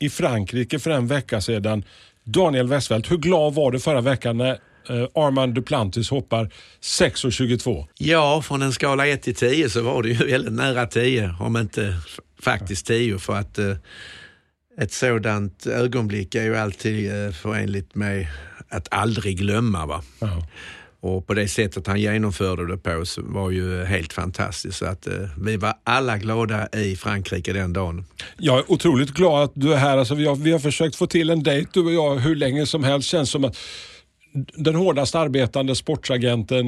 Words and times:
i 0.00 0.10
Frankrike 0.10 0.78
för 0.78 0.90
en 0.90 1.06
vecka 1.06 1.40
sedan. 1.40 1.84
Daniel 2.24 2.68
Westfeldt, 2.68 3.10
hur 3.10 3.16
glad 3.16 3.54
var 3.54 3.70
du 3.70 3.80
förra 3.80 4.00
veckan 4.00 4.36
när 4.36 4.50
eh, 4.88 5.08
Armand 5.14 5.54
Duplantis 5.54 6.10
hoppar 6.10 6.50
6,22? 6.82 7.86
Ja, 7.98 8.42
från 8.42 8.62
en 8.62 8.72
skala 8.72 9.06
1 9.06 9.22
till 9.22 9.34
10 9.34 9.70
så 9.70 9.82
var 9.82 10.02
det 10.02 10.08
ju 10.08 10.14
väldigt 10.30 10.52
nära 10.52 10.86
10, 10.86 11.34
om 11.40 11.56
inte 11.56 11.96
faktiskt 12.42 12.86
10 12.86 13.18
för 13.18 13.36
att 13.36 13.58
eh, 13.58 13.76
ett 14.78 14.92
sådant 14.92 15.66
ögonblick 15.66 16.34
är 16.34 16.44
ju 16.44 16.56
alltid 16.56 17.26
eh, 17.26 17.32
förenligt 17.32 17.94
med 17.94 18.26
att 18.68 18.88
aldrig 18.90 19.38
glömma. 19.38 19.86
Va? 19.86 20.02
Ja. 20.18 20.46
Och 21.02 21.26
på 21.26 21.34
det 21.34 21.48
sättet 21.48 21.86
han 21.86 22.00
genomförde 22.00 22.66
det 22.66 22.76
på 22.78 23.06
så 23.06 23.22
var 23.24 23.50
ju 23.50 23.84
helt 23.84 24.12
fantastiskt. 24.12 24.78
Så 24.78 24.86
att, 24.86 25.06
eh, 25.06 25.12
vi 25.42 25.56
var 25.56 25.74
alla 25.84 26.18
glada 26.18 26.68
i 26.72 26.96
Frankrike 26.96 27.52
den 27.52 27.72
dagen. 27.72 28.04
Jag 28.36 28.58
är 28.58 28.64
otroligt 28.72 29.10
glad 29.10 29.42
att 29.44 29.52
du 29.54 29.72
är 29.72 29.76
här. 29.76 29.98
Alltså, 29.98 30.14
vi, 30.14 30.26
har, 30.26 30.36
vi 30.36 30.52
har 30.52 30.58
försökt 30.58 30.96
få 30.96 31.06
till 31.06 31.30
en 31.30 31.42
dejt 31.42 31.70
du 31.72 31.80
och 31.80 31.92
jag 31.92 32.14
hur 32.16 32.34
länge 32.36 32.66
som 32.66 32.84
helst. 32.84 33.08
Känns 33.08 33.30
som 33.30 33.44
att 33.44 33.56
den 34.56 34.74
hårdast 34.74 35.14
arbetande 35.14 35.74
sportsagenten, 35.76 36.64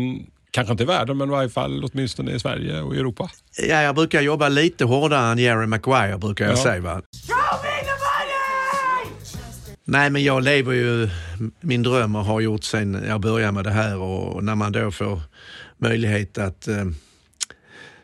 kanske 0.50 0.72
inte 0.72 0.82
i 0.82 0.86
världen 0.86 1.16
men 1.18 1.28
i 1.28 1.30
varje 1.30 1.48
fall 1.48 1.84
åtminstone 1.92 2.32
i 2.32 2.40
Sverige 2.40 2.80
och 2.82 2.94
i 2.94 2.98
Europa. 2.98 3.30
Ja, 3.68 3.82
jag 3.82 3.94
brukar 3.94 4.20
jobba 4.20 4.48
lite 4.48 4.84
hårdare 4.84 5.32
än 5.32 5.38
Jerry 5.38 5.66
Maguire 5.66 6.18
brukar 6.18 6.44
jag 6.44 6.52
Ja. 6.52 6.62
säga. 6.62 6.80
Va? 6.80 7.02
Nej, 9.84 10.10
men 10.10 10.24
jag 10.24 10.42
lever 10.42 10.72
ju 10.72 11.08
min 11.60 11.82
dröm 11.82 12.16
och 12.16 12.24
har 12.24 12.40
gjort 12.40 12.64
sen 12.64 13.04
jag 13.08 13.20
började 13.20 13.52
med 13.52 13.64
det 13.64 13.70
här 13.70 13.98
och 13.98 14.44
när 14.44 14.54
man 14.54 14.72
då 14.72 14.90
får 14.90 15.20
möjlighet 15.78 16.38
att 16.38 16.68
eh, 16.68 16.84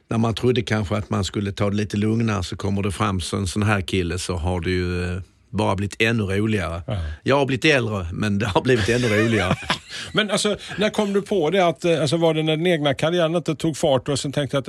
när 0.08 0.18
man 0.18 0.34
trodde 0.34 0.62
kanske 0.62 0.96
att 0.96 1.10
man 1.10 1.24
skulle 1.24 1.52
ta 1.52 1.70
det 1.70 1.76
lite 1.76 1.96
lugnare 1.96 2.42
så 2.42 2.56
kommer 2.56 2.82
det 2.82 2.92
fram 2.92 3.20
så 3.20 3.36
en 3.36 3.46
sån 3.46 3.62
här 3.62 3.80
kille 3.80 4.18
så 4.18 4.36
har 4.36 4.60
det 4.60 4.70
ju 4.70 5.04
eh, 5.04 5.20
bara 5.50 5.76
blivit 5.76 6.02
ännu 6.02 6.22
roligare. 6.22 6.82
Ja. 6.86 6.96
Jag 7.22 7.36
har 7.36 7.46
blivit 7.46 7.64
äldre 7.64 8.06
men 8.12 8.38
det 8.38 8.46
har 8.46 8.62
blivit 8.62 8.88
ännu 8.88 9.08
roligare. 9.08 9.56
Men 10.12 10.30
alltså, 10.30 10.56
när 10.78 10.90
kom 10.90 11.12
du 11.12 11.22
på 11.22 11.50
det? 11.50 11.66
Att, 11.66 11.84
eh, 11.84 12.00
alltså, 12.00 12.16
var 12.16 12.34
det 12.34 12.42
när 12.42 12.56
den 12.56 12.66
egna 12.66 12.94
karriären 12.94 13.34
inte 13.34 13.54
tog 13.54 13.76
fart 13.76 14.08
och 14.08 14.18
sen 14.18 14.32
tänkte 14.32 14.58
att 14.58 14.66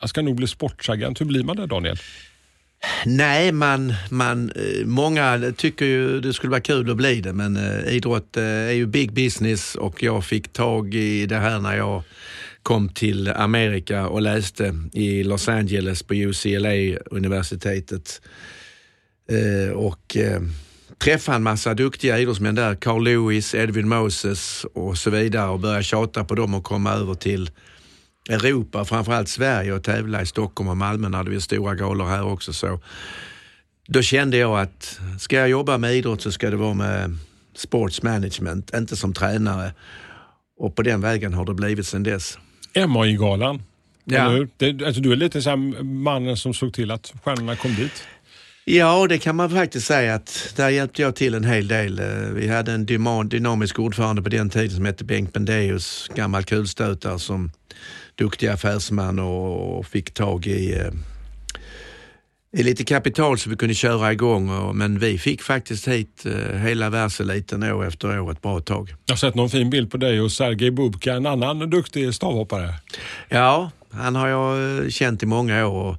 jag 0.00 0.08
ska 0.10 0.22
nog 0.22 0.36
bli 0.36 0.46
sportsagent. 0.46 1.20
Hur 1.20 1.26
blir 1.26 1.42
man 1.44 1.56
det 1.56 1.66
Daniel? 1.66 1.98
Nej, 3.06 3.52
man, 3.52 3.94
man, 4.10 4.50
eh, 4.50 4.86
många 4.86 5.52
tycker 5.56 5.84
ju 5.84 6.20
det 6.20 6.32
skulle 6.32 6.50
vara 6.50 6.60
kul 6.60 6.90
att 6.90 6.96
bli 6.96 7.20
det, 7.20 7.32
men 7.32 7.56
eh, 7.56 7.94
idrott 7.94 8.36
eh, 8.36 8.44
är 8.44 8.72
ju 8.72 8.86
big 8.86 9.12
business 9.12 9.74
och 9.74 10.02
jag 10.02 10.24
fick 10.24 10.52
tag 10.52 10.94
i 10.94 11.26
det 11.26 11.36
här 11.36 11.60
när 11.60 11.76
jag 11.76 12.02
kom 12.62 12.88
till 12.88 13.28
Amerika 13.28 14.08
och 14.08 14.22
läste 14.22 14.74
i 14.92 15.22
Los 15.22 15.48
Angeles 15.48 16.02
på 16.02 16.14
UCLA-universitetet. 16.14 18.20
Och 19.74 20.16
träffade 20.98 21.36
en 21.36 21.42
massa 21.42 21.74
duktiga 21.74 22.18
idrottsmän 22.18 22.54
där, 22.54 22.74
Carl 22.74 23.04
Lewis, 23.04 23.54
Edwin 23.54 23.88
Moses 23.88 24.66
och 24.74 24.98
så 24.98 25.10
vidare 25.10 25.50
och 25.50 25.60
började 25.60 25.82
tjata 25.82 26.24
på 26.24 26.34
dem 26.34 26.54
att 26.54 26.64
komma 26.64 26.92
över 26.92 27.14
till 27.14 27.50
Europa, 28.28 28.84
framförallt 28.84 29.28
Sverige 29.28 29.72
och 29.72 29.84
tävla 29.84 30.22
i 30.22 30.26
Stockholm 30.26 30.70
och 30.70 30.76
Malmö 30.76 31.08
när 31.08 31.24
det 31.24 31.30
var 31.30 31.38
stora 31.38 31.74
galor 31.74 32.06
här 32.06 32.24
också. 32.24 32.52
Så 32.52 32.80
då 33.88 34.02
kände 34.02 34.36
jag 34.36 34.60
att 34.60 35.00
ska 35.18 35.36
jag 35.36 35.48
jobba 35.48 35.78
med 35.78 35.94
idrott 35.94 36.22
så 36.22 36.32
ska 36.32 36.50
det 36.50 36.56
vara 36.56 36.74
med 36.74 37.16
sports 37.56 38.02
management, 38.02 38.74
inte 38.74 38.96
som 38.96 39.14
tränare. 39.14 39.72
Och 40.58 40.76
på 40.76 40.82
den 40.82 41.00
vägen 41.00 41.34
har 41.34 41.44
det 41.44 41.54
blivit 41.54 41.86
sedan 41.86 42.02
dess. 42.02 42.38
MAI-galan. 42.88 43.62
Ja. 44.04 44.46
Det, 44.56 44.82
alltså, 44.86 45.00
du 45.00 45.12
är 45.12 45.16
lite 45.16 45.42
så 45.42 45.56
mannen 45.56 46.36
som 46.36 46.54
såg 46.54 46.74
till 46.74 46.90
att 46.90 47.12
stjärnorna 47.24 47.56
kom 47.56 47.74
dit. 47.74 48.04
Ja, 48.64 49.06
det 49.06 49.18
kan 49.18 49.36
man 49.36 49.50
faktiskt 49.50 49.86
säga 49.86 50.14
att 50.14 50.52
där 50.56 50.68
hjälpte 50.68 51.02
jag 51.02 51.16
till 51.16 51.34
en 51.34 51.44
hel 51.44 51.68
del. 51.68 51.98
Eh, 51.98 52.06
Vi 52.34 52.48
hade 52.48 52.72
en 52.72 52.86
dynamisk 53.28 53.78
ordförande 53.78 54.22
på 54.22 54.28
den 54.28 54.50
tiden 54.50 54.70
som 54.70 54.84
hette 54.84 55.04
Bengt 55.04 55.32
Bendeus, 55.32 56.10
gammal 56.14 56.44
kulstötare 56.44 57.18
som 57.18 57.50
duktig 58.18 58.48
affärsman 58.48 59.18
och 59.18 59.86
fick 59.86 60.14
tag 60.14 60.46
i, 60.46 60.74
eh, 60.74 60.92
i 62.52 62.62
lite 62.62 62.84
kapital 62.84 63.38
så 63.38 63.50
vi 63.50 63.56
kunde 63.56 63.74
köra 63.74 64.12
igång. 64.12 64.50
Och, 64.50 64.76
men 64.76 64.98
vi 64.98 65.18
fick 65.18 65.42
faktiskt 65.42 65.88
hit 65.88 66.26
eh, 66.26 66.58
hela 66.58 66.90
världseliten 66.90 67.62
år 67.62 67.86
efter 67.86 68.20
år 68.20 68.32
ett 68.32 68.42
bra 68.42 68.60
tag. 68.60 68.94
Jag 69.06 69.12
har 69.12 69.18
sett 69.18 69.34
någon 69.34 69.50
fin 69.50 69.70
bild 69.70 69.90
på 69.90 69.96
dig 69.96 70.20
och 70.20 70.32
Sergej 70.32 70.70
Bubka, 70.70 71.14
en 71.14 71.26
annan 71.26 71.70
duktig 71.70 72.14
stavhoppare. 72.14 72.74
Ja, 73.28 73.70
han 73.90 74.16
har 74.16 74.28
jag 74.28 74.78
eh, 74.84 74.88
känt 74.88 75.22
i 75.22 75.26
många 75.26 75.66
år. 75.66 75.90
Och 75.90 75.96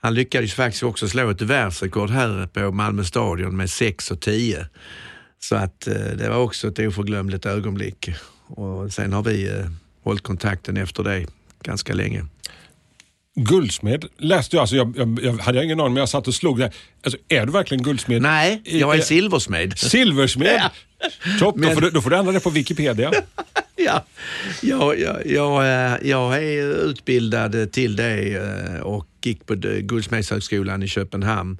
han 0.00 0.14
lyckades 0.14 0.54
faktiskt 0.54 0.82
också 0.82 1.08
slå 1.08 1.30
ett 1.30 1.42
världsrekord 1.42 2.10
här 2.10 2.46
på 2.46 2.72
Malmö 2.72 3.04
stadion 3.04 3.56
med 3.56 3.70
6 3.70 4.10
och 4.10 4.20
10. 4.20 4.66
Så 5.38 5.56
att 5.56 5.86
eh, 5.86 5.94
det 5.94 6.28
var 6.28 6.36
också 6.36 6.68
ett 6.68 6.78
oförglömligt 6.78 7.46
ögonblick. 7.46 8.10
Och 8.46 8.92
sen 8.92 9.12
har 9.12 9.22
vi 9.22 9.48
eh, 9.48 9.66
hållit 10.08 10.22
kontakten 10.22 10.76
efter 10.76 11.02
det 11.02 11.26
ganska 11.62 11.94
länge. 11.94 12.24
Guldsmed 13.34 14.04
läste 14.18 14.56
jag, 14.56 14.60
alltså 14.60 14.76
jag, 14.76 14.94
jag, 14.96 15.18
jag 15.22 15.32
hade 15.32 15.64
ingen 15.64 15.80
aning 15.80 15.94
men 15.94 16.00
jag 16.00 16.08
satt 16.08 16.28
och 16.28 16.34
slog 16.34 16.58
där. 16.58 16.72
Alltså, 17.04 17.18
är 17.28 17.46
du 17.46 17.52
verkligen 17.52 17.82
guldsmed? 17.82 18.22
Nej, 18.22 18.62
jag 18.64 18.96
är 18.96 19.00
silversmed. 19.00 19.78
Silversmed? 19.78 20.60
Ja. 21.00 21.08
Topp, 21.38 21.54
då, 21.54 21.60
Men- 21.60 21.74
får 21.74 21.80
du, 21.80 21.90
då 21.90 22.00
får 22.00 22.10
du 22.10 22.16
ändra 22.16 22.32
det 22.32 22.40
på 22.40 22.50
Wikipedia. 22.50 23.12
Ja, 23.80 24.04
jag, 24.62 24.98
jag, 25.00 25.26
jag, 25.26 25.62
eh, 25.62 25.96
jag 26.08 26.36
är 26.44 26.84
utbildad 26.90 27.72
till 27.72 27.96
det 27.96 28.34
eh, 28.36 28.80
och 28.80 29.06
gick 29.22 29.46
på 29.46 29.54
Guldsmedshögskolan 29.80 30.82
i 30.82 30.88
Köpenhamn. 30.88 31.58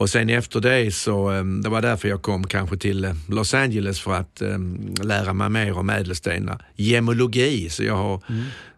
Och 0.00 0.10
sen 0.10 0.30
efter 0.30 0.60
det 0.60 0.94
så, 0.94 1.32
eh, 1.32 1.44
det 1.44 1.68
var 1.68 1.82
därför 1.82 2.08
jag 2.08 2.22
kom 2.22 2.46
kanske 2.46 2.76
till 2.76 3.04
eh, 3.04 3.14
Los 3.28 3.54
Angeles 3.54 4.00
för 4.00 4.14
att 4.14 4.42
eh, 4.42 4.58
lära 5.02 5.32
mig 5.32 5.48
mer 5.48 5.78
om 5.78 5.90
ädelstenar. 5.90 6.64
Gemologi, 6.76 7.70
så 7.70 7.84
jag 7.84 7.96
har 7.96 8.22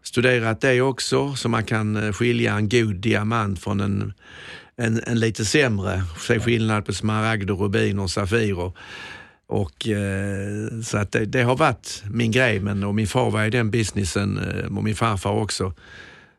studerat 0.02 0.60
det 0.60 0.80
också 0.80 1.34
så 1.34 1.48
man 1.48 1.64
kan 1.64 1.96
eh, 1.96 2.12
skilja 2.12 2.54
en 2.54 2.68
god 2.68 2.96
diamant 2.96 3.60
från 3.60 3.80
en, 3.80 4.12
en, 4.76 5.00
en 5.06 5.20
lite 5.20 5.44
sämre. 5.44 6.02
Se 6.18 6.40
skillnad 6.40 6.86
på 6.86 6.92
smaragder, 6.92 7.54
rubiner 7.54 8.02
och 8.02 8.10
safirer. 8.10 8.72
Och, 9.46 9.88
eh, 9.88 10.80
så 10.84 10.98
att 10.98 11.12
det, 11.12 11.24
det 11.24 11.42
har 11.42 11.56
varit 11.56 12.02
min 12.10 12.30
grej 12.30 12.60
men, 12.60 12.84
och 12.84 12.94
min 12.94 13.06
far 13.06 13.30
var 13.30 13.44
i 13.44 13.50
den 13.50 13.70
businessen 13.70 14.38
eh, 14.38 14.76
och 14.76 14.84
min 14.84 14.94
farfar 14.94 15.30
också. 15.30 15.74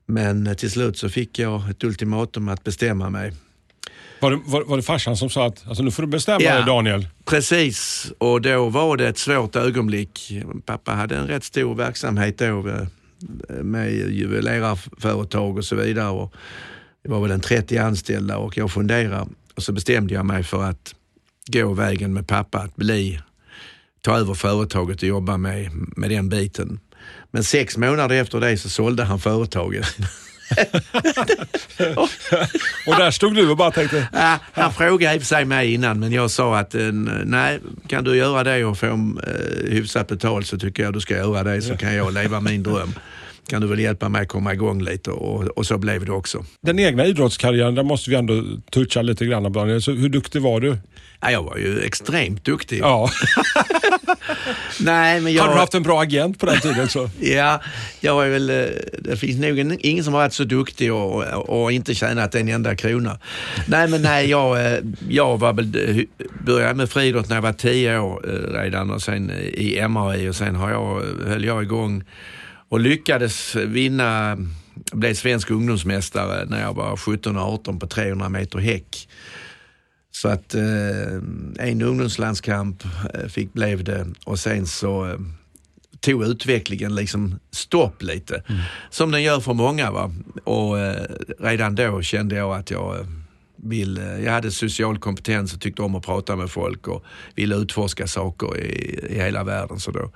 Men 0.06 0.56
till 0.56 0.72
slut 0.72 0.98
så 0.98 1.10
fick 1.10 1.40
jag 1.40 1.70
ett 1.70 1.84
ultimatum 1.84 2.50
att 2.50 2.64
bestämma 2.64 3.10
mig. 3.10 3.34
Var 4.24 4.32
det, 4.32 4.40
var, 4.46 4.64
var 4.64 4.78
det 4.78 4.84
farsan 4.84 5.18
som 5.18 5.30
sa 5.30 5.46
att 5.46 5.68
alltså, 5.68 5.84
nu 5.84 5.92
får 5.92 6.04
du 6.04 6.08
bestämma 6.08 6.42
Ja. 6.44 6.56
dig 6.56 6.66
Daniel? 6.66 7.08
Precis, 7.26 8.12
och 8.18 8.42
då 8.42 8.70
var 8.70 8.98
det 8.98 9.08
ett 9.08 9.18
svårt 9.18 9.56
ögonblick. 9.56 10.32
Pappa 10.66 10.92
hade 10.92 11.16
en 11.16 11.28
rätt 11.28 11.44
stor 11.44 11.76
verksamhet 11.76 12.38
då 12.38 12.68
eh, 12.70 13.64
med 13.64 13.92
juvelerarföretag 13.94 15.58
och 15.58 15.66
så 15.66 15.76
vidare. 15.76 16.10
Och 16.10 16.34
det 17.04 17.10
var 17.10 17.20
väl 17.22 17.32
en 17.32 17.40
30 17.42 17.78
anställda 17.78 18.38
och 18.38 18.58
jag 18.58 18.72
funderade 18.72 19.28
och 19.56 19.64
så 19.64 19.72
bestämde 19.72 20.14
jag 20.14 20.26
mig 20.26 20.44
för 20.44 20.64
att 20.64 20.96
gå 21.48 21.74
vägen 21.74 22.14
med 22.14 22.28
pappa, 22.28 22.58
att 22.58 22.76
bli, 22.76 23.20
ta 24.02 24.18
över 24.18 24.34
företaget 24.34 25.02
och 25.02 25.08
jobba 25.08 25.38
med, 25.38 25.70
med 25.98 26.10
den 26.10 26.30
biten. 26.30 26.80
Men 27.32 27.44
sex 27.44 27.78
månader 27.78 28.16
efter 28.16 28.40
det 28.40 28.58
så 28.58 28.70
sålde 28.70 29.04
han 29.04 29.20
företaget. 29.20 29.86
Och 32.88 32.96
där 32.96 33.12
stod 33.12 33.36
du 33.36 33.50
och 33.50 33.58
bara 33.58 33.72
tänkte, 33.72 34.08
Ja, 34.14 34.40
han 34.54 34.74
frågade 34.74 35.16
i 35.16 35.18
och 35.18 35.22
för 35.22 35.28
sig 35.28 35.46
mig 35.46 35.74
innan, 35.74 36.00
men 36.00 36.12
jag 36.12 36.32
sa 36.32 36.58
att 36.58 36.76
eh, 36.76 36.82
nej, 37.26 37.60
kan 37.88 38.04
du 38.04 38.18
göra 38.18 38.44
det 38.44 38.66
och 38.66 38.78
få 38.78 38.86
eh, 38.88 39.72
hyfsat 39.72 40.08
betalt 40.08 40.48
så 40.48 40.60
tycker 40.60 40.84
jag 40.84 40.94
du 40.94 41.00
ska 41.00 41.14
göra 41.14 41.44
det 41.44 41.62
så 41.62 41.78
kan 41.78 41.96
jag 41.96 42.14
leva 42.14 42.40
min 42.40 42.64
dröm. 42.64 42.94
Kan 43.48 43.62
du 43.62 43.68
väl 43.68 43.80
hjälpa 43.80 44.10
mig 44.10 44.22
att 44.22 44.28
komma 44.28 44.54
igång 44.54 44.82
lite 44.82 45.12
och, 45.12 45.44
och 45.44 45.66
så 45.66 45.78
blev 45.78 46.06
det 46.06 46.12
också. 46.12 46.46
Den 46.62 46.80
egna 46.80 47.06
idrottskarriären, 47.06 47.76
där 47.76 47.84
måste 47.84 48.10
vi 48.10 48.16
ändå 48.16 48.44
toucha 48.72 49.02
lite 49.02 49.26
grann. 49.26 49.54
Daniel. 49.54 49.82
Så 49.82 49.92
hur 49.92 50.10
duktig 50.10 50.42
var 50.42 50.60
du? 50.60 50.78
Ja, 51.22 51.32
jag 51.32 51.44
var 51.44 51.58
ju 51.58 51.80
extremt 51.82 52.46
duktig. 52.46 52.80
Ja. 52.80 53.10
Nej, 54.80 55.22
men 55.22 55.34
jag... 55.34 55.44
Har 55.44 55.54
du 55.54 55.60
haft 55.60 55.74
en 55.74 55.84
bra 55.84 56.02
agent 56.02 56.40
på 56.40 56.46
den 56.46 56.60
tiden? 56.60 56.88
Så? 56.90 57.10
Ja, 57.20 57.62
jag 58.00 58.16
var 58.16 58.28
väl, 58.28 58.50
eh, 58.50 58.56
det 59.00 59.18
finns 59.18 59.40
nog 59.40 59.60
en- 59.60 59.78
ingen 59.80 60.04
som 60.04 60.14
har 60.14 60.22
varit 60.22 60.34
så 60.34 60.44
duktig 60.44 60.94
och, 60.94 61.24
och 61.50 61.72
inte 61.72 61.96
tjänat 61.96 62.36
en 62.36 62.50
enda 62.50 62.76
krona. 62.76 63.20
Nej, 63.68 63.88
men 63.88 64.02
nej, 64.02 64.30
jag, 64.30 64.74
eh, 64.74 64.80
jag 65.10 65.38
var 65.38 65.54
väl, 65.54 65.76
eh, 65.90 66.04
började 66.46 66.74
med 66.74 66.90
friidrott 66.90 67.30
när 67.30 67.36
jag 67.38 67.42
var 67.42 67.54
tio 67.54 68.00
år 68.00 68.22
redan 68.54 68.92
och 68.92 69.02
sen 69.02 69.32
i 69.54 69.88
MAI 69.88 70.30
och 70.30 70.36
sen 70.36 70.56
har 70.56 70.72
jag, 70.72 71.02
höll 71.28 71.46
jag 71.46 71.64
igång 71.64 72.04
och 72.74 72.80
lyckades 72.80 73.56
vinna, 73.56 74.38
blev 74.92 75.14
svensk 75.14 75.52
ungdomsmästare 75.52 76.46
när 76.46 76.62
jag 76.62 76.74
var 76.74 76.98
17 76.98 77.38
och 77.38 77.54
18 77.54 77.80
på 77.80 77.88
300 77.88 78.30
meter 78.30 78.60
häck. 78.60 79.10
Så 80.12 80.28
att 80.28 80.56
eh, 80.56 81.14
en 81.60 81.82
ungdomslandskamp 81.82 82.84
eh, 83.14 83.28
fick, 83.28 83.54
blev 83.54 83.84
det 83.84 84.08
och 84.26 84.40
sen 84.40 84.68
så 84.68 85.10
eh, 85.10 85.18
tog 86.00 86.24
utvecklingen 86.24 86.96
liksom 86.96 87.40
stopp 87.52 88.04
lite. 88.04 88.44
Som 88.90 89.12
den 89.12 89.24
gör 89.24 89.40
för 89.40 89.54
många. 89.54 89.92
Va? 89.92 90.12
Och 90.44 90.80
eh, 90.80 91.06
redan 91.40 91.76
då 91.76 92.02
kände 92.02 92.36
jag 92.36 92.56
att 92.56 92.72
jag 92.72 93.00
eh, 93.00 93.06
vill, 93.56 93.98
eh, 93.98 94.24
jag 94.24 94.32
hade 94.32 94.52
social 94.52 94.98
kompetens 95.00 95.54
och 95.54 95.62
tyckte 95.62 95.82
om 95.82 95.96
att 95.96 96.06
prata 96.06 96.36
med 96.36 96.50
folk 96.50 96.88
och 96.88 97.04
ville 97.36 97.56
utforska 97.56 98.08
saker 98.08 98.58
i, 98.58 99.00
i 99.10 99.16
hela 99.16 99.44
världen. 99.44 99.80
Så 99.80 99.92
då, 99.92 100.12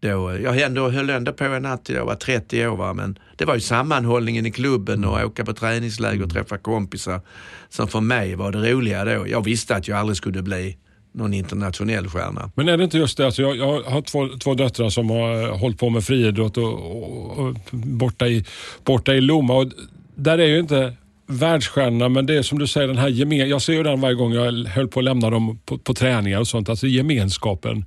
då, 0.00 0.38
jag 0.42 0.60
ändå, 0.60 0.88
höll 0.88 1.10
ändå 1.10 1.32
på 1.32 1.44
en 1.44 1.62
natt 1.62 1.84
till 1.84 1.94
jag 1.94 2.06
var 2.06 2.14
30 2.14 2.66
år, 2.66 2.76
va? 2.76 2.92
men 2.94 3.18
det 3.36 3.44
var 3.44 3.54
ju 3.54 3.60
sammanhållningen 3.60 4.46
i 4.46 4.50
klubben 4.50 5.04
och 5.04 5.24
åka 5.24 5.44
på 5.44 5.52
träningsläger 5.52 6.24
och 6.24 6.30
träffa 6.30 6.58
kompisar 6.58 7.20
som 7.68 7.88
för 7.88 8.00
mig 8.00 8.34
var 8.34 8.52
det 8.52 8.72
roliga 8.72 9.04
då. 9.04 9.28
Jag 9.28 9.44
visste 9.44 9.76
att 9.76 9.88
jag 9.88 9.98
aldrig 9.98 10.16
skulle 10.16 10.42
bli 10.42 10.76
någon 11.12 11.34
internationell 11.34 12.08
stjärna. 12.08 12.50
Men 12.54 12.68
är 12.68 12.76
det 12.76 12.84
inte 12.84 12.98
just 12.98 13.16
det, 13.16 13.26
alltså 13.26 13.42
jag, 13.42 13.56
jag 13.56 13.82
har 13.82 14.02
två, 14.02 14.28
två 14.38 14.54
döttrar 14.54 14.90
som 14.90 15.10
har 15.10 15.42
eh, 15.42 15.58
hållit 15.58 15.78
på 15.78 15.90
med 15.90 16.04
friidrott 16.04 16.56
och, 16.56 16.72
och, 16.72 17.38
och 17.38 17.54
borta, 17.70 18.28
i, 18.28 18.44
borta 18.84 19.14
i 19.14 19.20
Lomma. 19.20 19.54
Och 19.54 19.66
där 20.14 20.38
är 20.38 20.46
ju 20.46 20.58
inte 20.58 20.94
världsstjärnorna, 21.26 22.08
men 22.08 22.26
det 22.26 22.34
är 22.34 22.42
som 22.42 22.58
du 22.58 22.66
säger, 22.66 22.88
den 22.88 22.98
här 22.98 23.08
gemen, 23.08 23.48
jag 23.48 23.62
ser 23.62 23.72
ju 23.72 23.82
den 23.82 24.00
varje 24.00 24.14
gång 24.14 24.32
jag 24.32 24.52
höll 24.64 24.88
på 24.88 25.00
att 25.00 25.04
lämna 25.04 25.30
dem 25.30 25.58
på, 25.64 25.78
på 25.78 25.94
träningar 25.94 26.40
och 26.40 26.48
sånt. 26.48 26.68
Alltså 26.68 26.86
gemenskapen. 26.86 27.84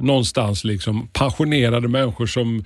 Någonstans 0.00 0.64
liksom 0.64 1.08
passionerade 1.08 1.88
människor 1.88 2.26
som 2.26 2.64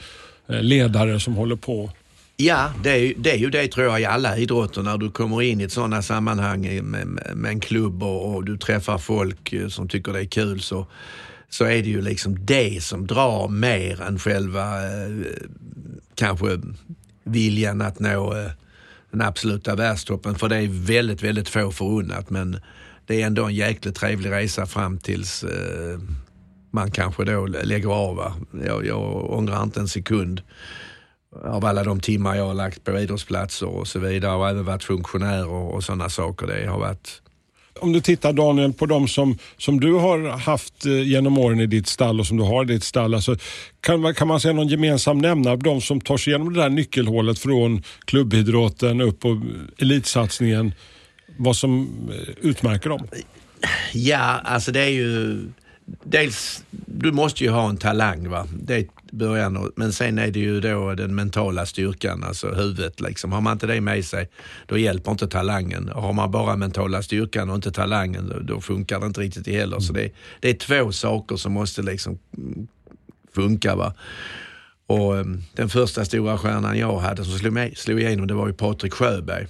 eh, 0.49 0.63
ledare 0.63 1.21
som 1.21 1.35
håller 1.35 1.57
på. 1.57 1.91
Ja, 2.37 2.73
det 2.83 2.91
är, 2.91 2.97
ju- 2.97 3.15
det 3.19 3.31
är 3.33 3.37
ju 3.37 3.51
det 3.51 3.69
tror 3.69 3.87
jag 3.87 4.01
i 4.01 4.05
alla 4.05 4.37
idrotter 4.39 4.83
när 4.83 4.99
du 4.99 5.11
kommer 5.11 5.43
in 5.43 5.61
i 5.61 5.65
ett 5.65 5.73
sådana 5.73 6.03
sammanhang 6.03 6.61
med, 6.85 7.07
med, 7.37 7.51
en 7.51 7.61
klubb 7.61 8.03
och, 8.03 8.35
och 8.35 8.45
du 8.45 8.57
träffar 8.59 8.99
folk 8.99 9.53
eh, 9.53 9.69
som 9.69 9.89
tycker 9.89 10.13
det 10.13 10.21
är 10.21 10.25
kul 10.25 10.61
så, 10.61 10.87
så 11.51 11.65
är 11.65 11.83
det 11.83 11.89
ju 11.89 12.01
liksom 12.03 12.47
det 12.47 12.83
som 12.83 13.07
drar 13.07 13.49
mer 13.49 14.01
än 14.03 14.19
själva 14.19 14.85
eh, 14.85 15.11
kanske 16.15 16.61
viljan 17.25 17.83
att 17.83 17.99
nå 18.01 18.35
eh, 18.37 18.51
den 19.11 19.23
absoluta 19.23 19.75
världstoppen. 19.75 20.35
För 20.35 20.49
det 20.49 20.57
är 20.57 20.69
väldigt, 20.87 21.23
väldigt 21.23 21.49
få 21.49 21.71
förunnat 21.71 22.31
men 22.31 22.61
det 23.07 23.23
är 23.23 23.27
ändå 23.27 23.45
en 23.45 23.55
jäkligt 23.55 23.95
trevlig 23.97 24.31
resa 24.31 24.67
fram 24.67 24.99
tills 24.99 25.45
eh, 25.45 25.99
man 26.75 26.91
kanske 26.91 27.25
då 27.25 27.47
lägger 27.47 27.89
av. 27.89 28.17
Va? 28.17 28.35
Jag, 28.67 28.87
jag 28.87 29.31
ångrar 29.31 29.63
inte 29.63 29.81
en 29.81 29.89
sekund 29.89 30.43
av 31.45 31.65
alla 31.65 31.85
de 31.85 32.01
timmar 32.01 32.37
jag 32.37 32.47
har 32.47 32.55
lagt 32.55 32.85
på 32.85 32.99
idrottsplatser 32.99 33.69
och 33.69 33.89
så 33.89 33.99
vidare 33.99 34.37
och 34.37 34.49
även 34.49 34.65
varit 34.65 34.85
funktionär 34.85 35.47
och, 35.47 35.75
och 35.75 35.85
sådana 35.85 36.09
saker. 36.09 36.47
Det 36.47 36.67
har 36.67 36.79
varit 36.79 37.23
Om 37.81 37.93
du 37.93 38.01
tittar 38.01 38.33
Daniel 38.33 38.73
på 38.73 38.87
de 38.87 39.09
som, 39.09 39.39
som 39.57 39.81
du 39.81 39.93
har 39.93 40.29
haft 40.39 40.87
eh, 40.87 41.03
genom 41.03 41.39
åren 41.39 41.61
i 41.61 41.67
ditt 41.67 41.87
stall 41.87 42.21
och 42.21 42.27
som 42.27 42.37
du 42.37 42.45
har 42.45 42.65
i 42.65 42.67
ditt 42.67 42.85
stall. 42.85 43.15
Alltså, 43.15 43.37
kan, 43.81 44.01
man, 44.01 44.15
kan 44.15 44.29
man 44.29 44.41
säga 44.41 44.55
någon 44.55 44.69
gemensam 44.69 45.19
nämnare? 45.19 45.57
De 45.57 45.81
som 45.81 46.01
tar 46.01 46.17
sig 46.17 46.31
igenom 46.31 46.55
det 46.55 46.61
där 46.61 46.69
nyckelhålet 46.69 47.39
från 47.39 47.83
klubbidrotten 48.05 49.01
upp 49.01 49.21
på 49.21 49.41
elitsatsningen. 49.79 50.75
Vad 51.37 51.57
som 51.57 51.89
eh, 52.13 52.49
utmärker 52.49 52.91
dem? 52.91 53.09
Ja, 53.93 54.41
alltså 54.45 54.73
det 54.73 54.81
är 54.81 54.91
ju... 54.91 55.39
Dels, 55.87 56.65
du 56.71 57.13
måste 57.13 57.45
ju 57.45 57.51
ha 57.51 57.69
en 57.69 57.77
talang 57.77 58.29
va. 58.29 58.47
Det 58.63 58.75
är 58.75 58.87
början. 59.13 59.73
Men 59.77 59.93
sen 59.93 60.19
är 60.19 60.31
det 60.31 60.41
ju 60.41 60.61
då 60.61 60.95
den 60.95 61.15
mentala 61.15 61.67
styrkan, 61.67 62.25
alltså 62.25 62.49
huvudet 62.49 63.01
liksom. 63.01 63.33
Har 63.33 63.41
man 63.41 63.53
inte 63.53 63.67
det 63.67 63.81
med 63.81 64.05
sig, 64.05 64.29
då 64.67 64.79
hjälper 64.79 65.11
inte 65.11 65.29
talangen. 65.29 65.91
Har 65.95 66.13
man 66.13 66.31
bara 66.31 66.57
mentala 66.57 67.03
styrkan 67.03 67.51
och 67.51 67.57
inte 67.57 67.73
talangen, 67.73 68.29
då, 68.29 68.55
då 68.55 68.61
funkar 68.61 69.01
det 69.01 69.07
inte 69.07 69.21
riktigt 69.21 69.47
heller. 69.47 69.81
Så 69.81 69.93
det, 69.93 70.11
det 70.41 70.51
är 70.51 70.55
två 70.55 70.93
saker 70.93 71.37
som 71.37 71.53
måste 71.53 71.83
liksom 71.83 72.19
funka 73.35 73.77
va. 73.77 73.95
Och 74.87 75.17
ehm, 75.19 75.43
den 75.55 75.69
första 75.69 76.05
stora 76.05 76.39
stjärnan 76.39 76.79
jag 76.79 76.99
hade 76.99 77.25
som 77.25 77.39
slog, 77.39 77.53
med, 77.53 77.79
slog 77.79 78.01
igenom, 78.01 78.27
det 78.27 78.35
var 78.35 78.47
ju 78.47 78.53
Patrik 78.53 78.93
Sjöberg. 78.95 79.47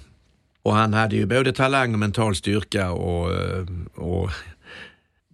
Och 0.63 0.75
han 0.75 0.93
hade 0.93 1.15
ju 1.15 1.25
både 1.25 1.53
talang 1.53 1.93
och 1.93 1.99
mental 1.99 2.35
styrka 2.35 2.91
och, 2.91 3.33
ehm, 3.33 3.89
och 3.95 4.29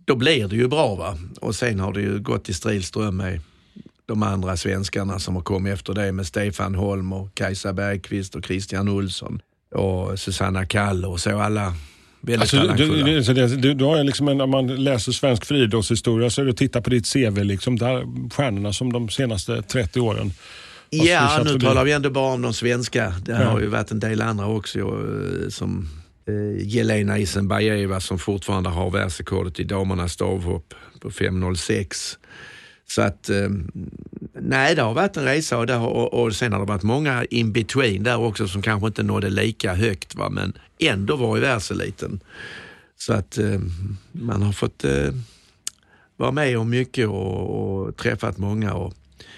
då 0.05 0.15
blir 0.15 0.47
det 0.47 0.55
ju 0.55 0.67
bra. 0.67 0.95
va. 0.95 1.17
Och 1.41 1.55
sen 1.55 1.79
har 1.79 1.93
det 1.93 2.01
ju 2.01 2.19
gått 2.19 2.49
i 2.49 2.53
strilström 2.53 3.17
med 3.17 3.39
de 4.05 4.23
andra 4.23 4.57
svenskarna 4.57 5.19
som 5.19 5.35
har 5.35 5.41
kommit 5.43 5.73
efter 5.73 5.93
det 5.93 6.11
med 6.11 6.27
Stefan 6.27 6.75
Holm 6.75 7.13
och 7.13 7.35
Kajsa 7.35 7.73
Bergqvist 7.73 8.35
och 8.35 8.45
Christian 8.45 8.89
Olsson 8.89 9.39
och 9.75 10.19
Susanna 10.19 10.65
Kall 10.65 11.05
och 11.05 11.19
så 11.19 11.39
alla 11.39 11.73
väldigt 12.21 12.41
Alltså, 12.41 12.57
du, 12.57 12.61
talangfulla. 12.63 13.05
du, 13.05 13.33
det- 13.33 13.55
du, 13.61 13.73
du 13.73 13.85
har 13.85 14.03
liksom 14.03 14.27
en, 14.27 14.41
om 14.41 14.49
man 14.49 14.67
läser 14.67 15.11
svensk 15.11 15.45
friidrottshistoria 15.45 16.29
så 16.29 16.41
är 16.41 16.45
det 16.45 16.51
att 16.51 16.57
titta 16.57 16.81
på 16.81 16.89
ditt 16.89 17.13
CV. 17.13 17.43
Liksom, 17.43 17.77
där 17.77 18.29
stjärnorna 18.33 18.73
som 18.73 18.93
de 18.93 19.09
senaste 19.09 19.61
30 19.61 19.99
åren 19.99 20.33
Ja, 20.89 21.41
nu 21.43 21.49
förbi. 21.49 21.65
talar 21.65 21.83
vi 21.85 21.91
ändå 21.91 22.09
bara 22.09 22.33
om 22.33 22.41
de 22.41 22.53
svenska. 22.53 23.13
Det 23.25 23.31
Ja. 23.31 23.37
har 23.49 23.59
ju 23.59 23.67
varit 23.67 23.91
en 23.91 23.99
del 23.99 24.21
andra 24.21 24.45
också 24.47 24.79
eh, 24.79 25.49
som 25.49 25.89
Eh, 26.27 26.67
Jelena 26.67 27.17
Isenbajeva 27.17 27.99
som 27.99 28.19
fortfarande 28.19 28.69
har 28.69 28.89
världsrekordet 28.89 29.59
i 29.59 29.63
damernas 29.63 30.13
stavhopp 30.13 30.73
på 30.99 31.09
5.06. 31.09 32.17
Så 32.87 33.01
att, 33.01 33.29
eh, 33.29 33.49
nej 34.33 34.75
det 34.75 34.81
har 34.81 34.93
varit 34.93 35.17
en 35.17 35.23
resa 35.23 35.57
och, 35.57 35.67
det 35.67 35.73
har, 35.73 35.87
och, 35.87 36.13
och 36.13 36.35
sen 36.35 36.53
har 36.53 36.59
det 36.59 36.65
varit 36.65 36.83
många 36.83 37.25
in 37.25 37.51
between 37.51 38.03
där 38.03 38.17
också 38.19 38.47
som 38.47 38.61
kanske 38.61 38.87
inte 38.87 39.03
nådde 39.03 39.29
lika 39.29 39.73
högt 39.73 40.15
va, 40.15 40.29
men 40.29 40.53
ändå 40.79 41.15
var 41.15 41.37
i 41.37 41.39
världseliten. 41.39 42.19
Så 42.97 43.13
att 43.13 43.37
eh, 43.37 43.59
man 44.11 44.41
har 44.41 44.51
fått 44.51 44.83
eh, 44.83 45.13
vara 46.17 46.31
med 46.31 46.57
om 46.57 46.69
mycket 46.69 47.07
och, 47.07 47.81
och 47.83 47.97
träffat 47.97 48.37
många. 48.37 48.73
Och, 48.73 48.93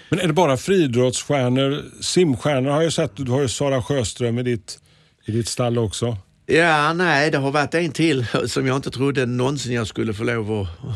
Men 0.08 0.20
är 0.20 0.26
det 0.26 0.32
bara 0.32 0.56
friidrottsstjärnor? 0.56 1.82
Simstjärnor 2.00 2.70
har 2.70 2.82
jag 2.82 2.92
sett. 2.92 3.16
Du 3.16 3.30
har 3.30 3.42
ju 3.42 3.48
Sara 3.48 3.82
Sjöström 3.82 4.38
i 4.38 4.42
ditt, 4.42 4.78
i 5.24 5.32
ditt 5.32 5.48
stall 5.48 5.78
också. 5.78 6.16
Ja, 6.46 6.92
nej, 6.92 7.30
det 7.30 7.38
har 7.38 7.50
varit 7.50 7.74
en 7.74 7.92
till 7.92 8.26
som 8.46 8.66
jag 8.66 8.76
inte 8.76 8.90
trodde 8.90 9.26
någonsin 9.26 9.72
jag 9.72 9.86
skulle 9.86 10.14
få 10.14 10.24
lov 10.24 10.52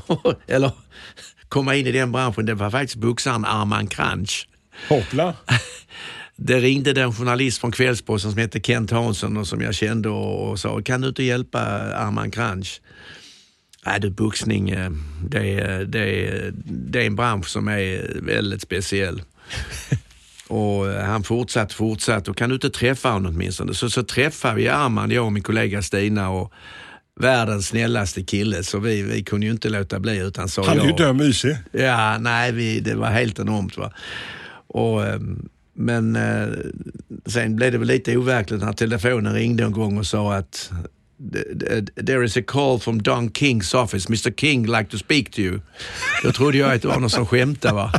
att 0.06 0.38
eller 0.46 0.70
komma 1.48 1.74
in 1.74 1.86
i 1.86 1.92
den 1.92 2.12
branschen. 2.12 2.46
Det 2.46 2.54
var 2.54 2.70
faktiskt 2.70 2.96
boxaren 2.96 3.44
Arman 3.44 3.86
Kranch. 3.86 4.48
Hoppla! 4.88 5.34
Det 6.40 6.60
ringde 6.60 6.92
den 6.92 7.12
journalist 7.12 7.60
från 7.60 7.72
Kvällsposten 7.72 8.30
som 8.30 8.40
hette 8.40 8.60
Kent 8.60 8.90
Hansson 8.90 9.36
och 9.36 9.46
som 9.46 9.60
jag 9.60 9.74
kände 9.74 10.08
och, 10.08 10.58
sa, 10.58 10.82
kan 10.82 11.00
du 11.00 11.08
inte 11.08 11.22
hjälpa 11.22 11.60
Arman 11.94 12.30
Kranch? 12.30 12.80
Nej 13.86 14.00
du, 14.00 14.10
boxning, 14.10 14.70
eh, 14.70 14.90
det 15.24 15.60
är, 15.60 15.84
det, 15.84 16.28
är, 16.28 16.52
det 16.64 17.02
är 17.02 17.06
en 17.06 17.16
bransch 17.16 17.48
som 17.48 17.68
är 17.68 18.20
väldigt 18.22 18.62
speciell. 18.62 19.22
Och 20.48 20.90
eh, 20.90 21.04
han 21.04 21.22
fortsatte, 21.22 21.74
fortsatte 21.74 22.30
och 22.30 22.36
kan 22.36 22.48
du 22.48 22.54
inte 22.54 22.70
träffa 22.70 23.10
honom 23.10 23.34
åtminstone? 23.34 23.74
Så, 23.74 23.90
så 23.90 24.02
träffade 24.02 24.54
vi 24.54 24.68
Arman, 24.68 25.10
jag 25.10 25.24
och 25.24 25.32
min 25.32 25.42
kollega 25.42 25.82
Stina 25.82 26.30
och 26.30 26.52
världens 27.20 27.66
snällaste 27.66 28.22
kille 28.22 28.62
så 28.64 28.78
vi, 28.78 29.02
vi 29.02 29.22
kunde 29.22 29.46
ju 29.46 29.52
inte 29.52 29.68
låta 29.68 30.00
bli 30.00 30.18
utan 30.18 30.48
sa 30.48 30.66
Han 30.66 30.78
är 30.78 30.84
ju 30.84 30.90
ja. 30.90 30.96
död 30.96 31.16
mysig. 31.16 31.56
Ja, 31.72 32.18
nej, 32.18 32.52
vi, 32.52 32.80
det 32.80 32.94
var 32.94 33.10
helt 33.10 33.38
enormt. 33.38 33.76
Va? 33.76 33.92
Och, 34.66 35.06
ehm, 35.06 35.48
men 35.74 36.16
eh, 36.16 36.48
sen 37.26 37.56
blev 37.56 37.72
det 37.72 37.78
väl 37.78 37.88
lite 37.88 38.16
overkligt 38.16 38.60
när 38.60 38.72
telefonen 38.72 39.34
ringde 39.34 39.64
en 39.64 39.72
gång 39.72 39.98
och 39.98 40.06
sa 40.06 40.34
att 40.34 40.70
There 42.06 42.24
is 42.24 42.36
a 42.36 42.42
call 42.46 42.78
from 42.78 43.02
Don 43.02 43.30
Kings 43.32 43.74
office. 43.74 44.08
Mr 44.08 44.30
King 44.40 44.66
like 44.66 44.90
to 44.90 44.98
speak 44.98 45.30
to 45.30 45.40
you. 45.40 45.60
Då 46.22 46.32
trodde 46.32 46.58
jag 46.58 46.72
att 46.74 46.82
det 46.82 46.88
var 46.88 47.00
någon 47.00 47.10
som 47.10 47.26
skämtade. 47.26 47.74
Va? 47.74 47.92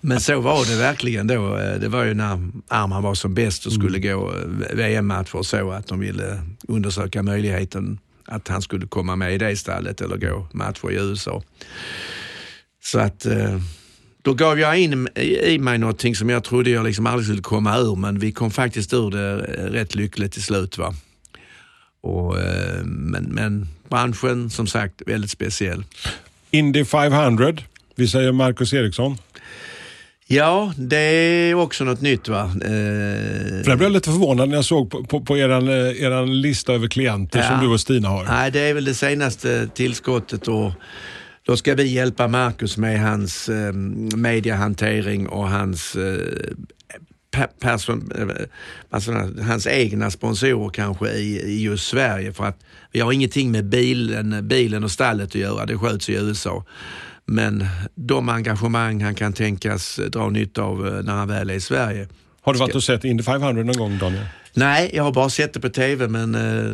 Men 0.00 0.20
så 0.20 0.40
var 0.40 0.64
det 0.70 0.76
verkligen 0.76 1.26
då. 1.26 1.58
Eh, 1.58 1.80
Det 1.80 1.88
var 1.88 2.04
ju 2.04 2.14
när 2.14 2.50
Arman 2.68 3.02
var 3.02 3.14
som 3.14 3.34
bäst 3.34 3.66
och 3.66 3.72
skulle 3.72 3.98
gå 3.98 4.32
eh, 4.32 4.76
VM-matcher 4.76 5.36
och 5.36 5.46
så 5.46 5.70
att 5.70 5.86
de 5.86 6.00
ville 6.00 6.40
undersöka 6.68 7.22
möjligheten 7.22 7.98
att 8.24 8.48
han 8.48 8.62
skulle 8.62 8.86
komma 8.86 9.16
med 9.16 9.34
i 9.34 9.38
det 9.38 9.56
stallet 9.56 10.00
eller 10.00 10.16
gå 10.16 10.48
matcher 10.52 10.90
i 10.90 10.94
USA. 10.94 11.42
Så 12.82 12.98
att 12.98 13.26
eh, 13.26 13.58
Då 14.22 14.34
gav 14.34 14.58
jag 14.60 14.78
in 14.78 15.08
i 15.46 15.58
mig 15.58 15.78
någonting 15.78 16.14
som 16.16 16.28
jag 16.30 16.44
trodde 16.44 16.70
jag 16.70 16.84
liksom 16.86 17.06
aldrig 17.06 17.26
skulle 17.26 17.42
komma 17.42 17.78
ur, 17.78 17.96
men 17.96 18.18
vi 18.18 18.32
kom 18.32 18.50
faktiskt 18.50 18.92
ur 18.94 19.10
det 19.10 19.36
rätt 19.72 19.94
lyckligt 19.94 20.32
till 20.32 20.42
slut. 20.42 20.78
Va? 20.78 20.94
Och, 22.02 22.40
eh, 22.40 22.84
men, 22.84 23.24
men 23.24 23.68
branschen, 23.88 24.50
som 24.50 24.66
sagt, 24.66 25.02
väldigt 25.06 25.30
speciell. 25.30 25.84
Indy 26.50 26.84
500. 26.84 27.52
Vi 27.94 28.08
säger 28.08 28.32
Marcus 28.32 28.72
Eriksson. 28.74 29.18
Ja, 30.26 30.72
det 30.76 30.96
är 30.96 31.54
också 31.54 31.84
något 31.84 32.00
nytt 32.00 32.28
va. 32.28 32.42
Eh, 32.42 32.60
För 33.64 33.68
jag 33.68 33.78
blev 33.78 33.90
lite 33.90 34.10
förvånad 34.10 34.48
när 34.48 34.56
jag 34.56 34.64
såg 34.64 34.90
på, 34.90 35.04
på, 35.04 35.20
på 35.20 35.38
eran, 35.38 35.68
eh, 35.68 36.02
eran 36.02 36.40
lista 36.40 36.72
över 36.72 36.88
klienter 36.88 37.38
Ja. 37.38 37.48
som 37.48 37.60
du 37.60 37.66
och 37.66 37.80
Stina 37.80 38.08
har. 38.08 38.24
Nej, 38.24 38.50
det 38.50 38.60
är 38.60 38.74
väl 38.74 38.84
det 38.84 38.94
senaste 38.94 39.68
tillskottet 39.74 40.48
och 40.48 40.72
då 41.42 41.56
ska 41.56 41.74
vi 41.74 41.86
hjälpa 41.92 42.28
Marcus 42.28 42.76
med 42.76 43.00
hans 43.00 43.48
eh, 43.48 43.72
mediehantering 44.16 45.28
och 45.28 45.48
hans 45.48 45.96
eh, 45.96 46.26
person, 47.60 48.12
eh, 48.14 48.46
alltså, 48.90 49.12
hans 49.42 49.66
egna 49.66 50.10
sponsorer 50.10 50.70
kanske 50.70 51.08
i, 51.08 51.40
i 51.40 51.62
just 51.62 51.88
Sverige 51.88 52.32
för 52.32 52.44
att 52.44 52.58
vi 52.92 53.00
har 53.00 53.12
ingenting 53.12 53.50
med 53.50 53.64
bilen, 53.64 54.48
bilen 54.48 54.84
och 54.84 54.90
stallet 54.90 55.28
att 55.28 55.34
göra, 55.34 55.66
det 55.66 55.78
sköts 55.78 56.08
i 56.08 56.14
USA. 56.14 56.64
Men 57.24 57.66
de 57.94 58.28
engagemang 58.28 59.02
han 59.02 59.14
kan 59.14 59.32
tänkas 59.32 60.00
dra 60.12 60.30
nytta 60.30 60.62
av 60.62 60.86
eh, 60.86 61.02
när 61.02 61.12
han 61.12 61.28
väl 61.28 61.50
är 61.50 61.54
i 61.54 61.60
Sverige. 61.60 62.08
Har 62.42 62.52
du 62.52 62.58
varit 62.58 62.74
och 62.74 62.82
sett 62.82 63.04
Indy 63.04 63.22
500 63.22 63.62
någon 63.62 63.76
gång 63.76 63.98
Daniel? 63.98 64.24
Nej, 64.52 64.90
jag 64.94 65.02
har 65.04 65.12
bara 65.12 65.28
sett 65.30 65.52
det 65.54 65.60
på 65.60 65.68
TV 65.68 66.08
men 66.08 66.34
eh, 66.34 66.72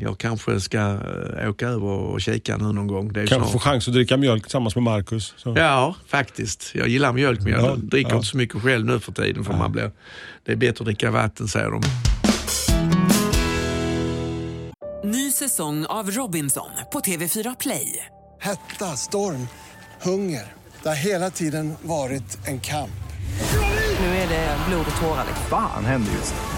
jag 0.00 0.18
kanske 0.18 0.60
ska 0.60 0.78
eh, 0.78 1.50
åka 1.50 1.68
över 1.68 1.86
och 1.86 2.20
kika 2.20 2.56
nu 2.56 2.64
någon 2.72 2.86
gång. 2.86 3.12
Det 3.12 3.20
är 3.20 3.22
ju 3.22 3.28
Kanske 3.28 3.46
få 3.52 3.58
snart. 3.58 3.62
chans 3.62 3.88
att 3.88 3.94
dricka 3.94 4.16
mjölk 4.16 4.42
tillsammans 4.42 4.74
med 4.74 4.82
Marcus. 4.82 5.34
Så. 5.36 5.54
Ja, 5.58 5.94
faktiskt. 6.06 6.70
Jag 6.74 6.88
gillar 6.88 7.12
mjölk 7.12 7.40
men 7.40 7.52
jag 7.52 7.62
Ja, 7.64 7.76
dricker 7.76 8.10
ja. 8.10 8.16
inte 8.16 8.28
så 8.28 8.36
mycket 8.36 8.62
själv 8.62 8.86
nu 8.86 9.00
för 9.00 9.12
tiden 9.12 9.44
för 9.44 9.52
man 9.52 9.72
blir, 9.72 9.90
det 10.44 10.52
är 10.52 10.56
bättre 10.56 10.82
att 10.82 10.84
dricka 10.86 11.10
vatten 11.10 11.48
säger 11.48 11.70
de. 11.70 11.82
Ny 15.04 15.30
säsong 15.30 15.86
av 15.86 16.10
Robinson 16.10 16.70
på 16.92 17.00
TV4 17.00 17.56
Play. 17.60 18.06
Hetta, 18.40 18.84
storm, 18.96 19.48
hunger. 20.02 20.42
Det 20.82 20.88
har 20.88 20.96
hela 20.96 21.30
tiden 21.30 21.74
varit 21.82 22.38
en 22.46 22.60
kamp. 22.60 22.90
Nu 24.00 24.06
är 24.06 24.28
det 24.28 24.56
blod 24.68 24.86
och 24.94 25.00
tårar. 25.00 25.24
liksom. 25.28 25.46
Fan 25.50 25.84
händer 25.84 26.12
just 26.12 26.34
nu. 26.34 26.57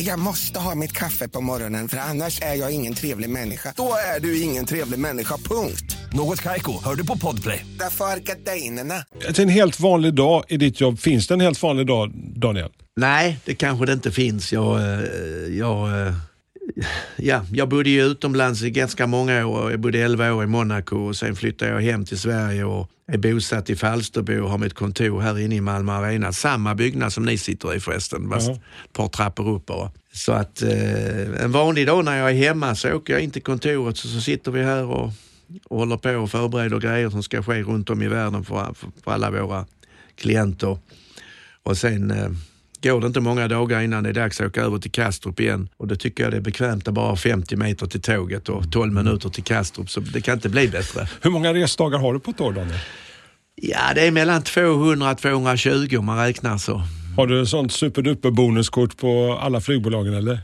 Jag 0.00 0.18
måste 0.18 0.58
ha 0.58 0.74
mitt 0.74 0.92
kaffe 0.92 1.28
på 1.28 1.40
morgonen 1.40 1.88
för 1.88 1.96
annars 1.96 2.42
är 2.42 2.54
jag 2.54 2.72
ingen 2.72 2.94
trevlig 2.94 3.30
människa. 3.30 3.72
Då 3.76 3.92
är 4.16 4.20
du 4.20 4.40
ingen 4.40 4.66
trevlig 4.66 4.98
människa, 4.98 5.36
punkt. 5.36 5.96
Något 6.12 6.42
Kaiko, 6.42 6.72
hör 6.84 6.94
du 6.94 7.06
på 7.06 7.18
Podplay. 7.18 7.66
Därför 7.78 8.04
är 8.04 8.16
gardinerna. 8.16 9.04
En 9.38 9.48
helt 9.48 9.80
vanlig 9.80 10.14
dag 10.14 10.44
i 10.48 10.56
ditt 10.56 10.80
jobb, 10.80 10.98
finns 10.98 11.26
det 11.26 11.34
en 11.34 11.40
helt 11.40 11.62
vanlig 11.62 11.86
dag 11.86 12.12
Daniel? 12.14 12.70
Nej, 12.96 13.38
det 13.44 13.54
kanske 13.54 13.86
det 13.86 13.92
inte 13.92 14.10
finns. 14.10 14.52
Jag, 14.52 14.80
eh, 14.80 15.00
jag, 15.58 16.06
eh, 16.06 16.14
ja, 17.16 17.44
jag 17.52 17.68
bodde 17.68 17.90
ju 17.90 18.02
utomlands 18.02 18.62
i 18.62 18.70
ganska 18.70 19.06
många 19.06 19.46
år. 19.46 19.70
Jag 19.70 19.80
bodde 19.80 19.98
11 19.98 20.32
år 20.32 20.44
i 20.44 20.46
Monaco 20.46 20.96
och 20.96 21.16
sen 21.16 21.36
flyttade 21.36 21.70
jag 21.70 21.80
hem 21.80 22.04
till 22.04 22.18
Sverige 22.18 22.64
och 22.64 22.90
är 23.12 23.18
bosatt 23.18 23.70
i 23.70 23.76
Falsterbo 23.76 24.42
och 24.42 24.50
har 24.50 24.58
mitt 24.58 24.74
kontor 24.74 25.20
här 25.20 25.38
inne 25.38 25.54
i 25.54 25.60
Malmö 25.60 25.92
Arena. 25.92 26.32
Samma 26.32 26.74
byggnad 26.74 27.12
som 27.12 27.24
ni 27.24 27.38
sitter 27.38 27.74
i 27.74 27.80
förresten, 27.80 28.30
fast 28.30 28.50
ett 28.50 28.60
par 28.92 29.08
trappor 29.08 29.48
upp 29.48 29.66
bara. 29.66 29.90
Så 30.12 30.32
att 30.32 30.62
eh, 30.62 31.42
en 31.44 31.52
vanlig 31.52 31.86
dag 31.86 32.04
när 32.04 32.18
jag 32.18 32.30
är 32.30 32.34
hemma 32.34 32.74
så 32.74 32.92
åker 32.92 33.12
jag 33.12 33.22
in 33.22 33.30
till 33.30 33.42
kontoret 33.42 33.96
så, 33.96 34.08
så 34.08 34.20
sitter 34.20 34.50
vi 34.50 34.62
här 34.62 34.84
och, 34.84 35.10
och 35.64 35.78
håller 35.78 35.96
på 35.96 36.10
och 36.10 36.30
förbereder 36.30 36.78
grejer 36.78 37.10
som 37.10 37.22
ska 37.22 37.42
ske 37.42 37.62
runt 37.62 37.90
om 37.90 38.02
i 38.02 38.08
världen 38.08 38.44
för, 38.44 38.74
för, 38.74 38.88
för 39.04 39.12
alla 39.12 39.30
våra 39.30 39.66
klienter. 40.16 40.78
Och 41.62 41.76
sen 41.76 42.10
eh, 42.10 42.30
går 42.82 43.00
det 43.00 43.06
inte 43.06 43.20
många 43.20 43.48
dagar 43.48 43.80
innan 43.80 44.02
det 44.02 44.08
är 44.08 44.14
dags 44.14 44.40
att 44.40 44.46
åka 44.46 44.62
över 44.62 44.78
till 44.78 44.90
Kastrup 44.90 45.40
igen. 45.40 45.68
Och 45.76 45.86
då 45.86 45.96
tycker 45.96 46.22
jag 46.24 46.32
det 46.32 46.36
är 46.36 46.40
bekvämt 46.40 46.88
att 46.88 46.94
bara 46.94 47.08
ha 47.08 47.16
50 47.16 47.56
meter 47.56 47.86
till 47.86 48.02
tåget 48.02 48.48
och 48.48 48.72
12 48.72 48.92
minuter 48.92 49.28
till 49.28 49.44
Kastrup. 49.44 49.90
Så 49.90 50.00
det 50.00 50.20
kan 50.20 50.34
inte 50.34 50.48
bli 50.48 50.68
bättre. 50.68 51.08
Hur 51.22 51.30
många 51.30 51.54
resdagar 51.54 51.98
har 51.98 52.14
du 52.14 52.20
på 52.20 52.30
ett 52.30 52.40
år 52.40 52.52
Daniel? 52.52 52.78
Ja, 53.54 53.78
det 53.94 54.06
är 54.06 54.10
mellan 54.10 54.42
200 54.42 55.10
och 55.10 55.18
220 55.18 55.96
om 55.98 56.04
man 56.04 56.18
räknar 56.18 56.58
så. 56.58 56.82
Har 57.16 57.26
du 57.26 57.46
sånt 57.46 57.72
superduper 57.72 58.30
bonuskort 58.30 58.96
på 58.96 59.38
alla 59.42 59.60
flygbolagen 59.60 60.14
eller? 60.14 60.40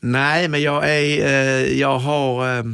Nej, 0.00 0.48
men 0.48 0.62
jag, 0.62 0.90
är, 0.90 1.26
eh, 1.26 1.78
jag 1.80 1.98
har 1.98 2.58
eh, 2.58 2.64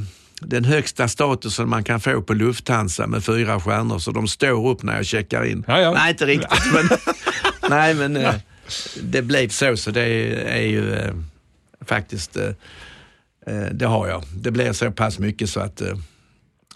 den 0.40 0.64
högsta 0.64 1.08
statusen 1.08 1.68
man 1.68 1.84
kan 1.84 2.00
få 2.00 2.22
på 2.22 2.34
Lufthansa 2.34 3.06
med 3.06 3.24
fyra 3.24 3.60
stjärnor, 3.60 3.98
så 3.98 4.10
de 4.10 4.28
står 4.28 4.68
upp 4.68 4.82
när 4.82 4.96
jag 4.96 5.06
checkar 5.06 5.44
in. 5.44 5.64
Ja, 5.66 5.80
ja. 5.80 5.92
Nej, 5.92 6.10
inte 6.10 6.26
riktigt, 6.26 6.72
men, 6.74 6.98
nej, 7.70 7.94
men 7.94 8.16
eh, 8.16 8.34
det 9.02 9.22
blev 9.22 9.48
så, 9.48 9.76
så 9.76 9.90
det 9.90 10.02
är 10.48 10.62
ju 10.62 10.94
eh, 10.94 11.14
faktiskt, 11.86 12.36
eh, 12.36 12.48
eh, 13.46 13.66
det 13.72 13.86
har 13.86 14.08
jag. 14.08 14.22
Det 14.34 14.50
blir 14.50 14.72
så 14.72 14.90
pass 14.90 15.18
mycket 15.18 15.50
så 15.50 15.60
att 15.60 15.80
eh, 15.80 15.94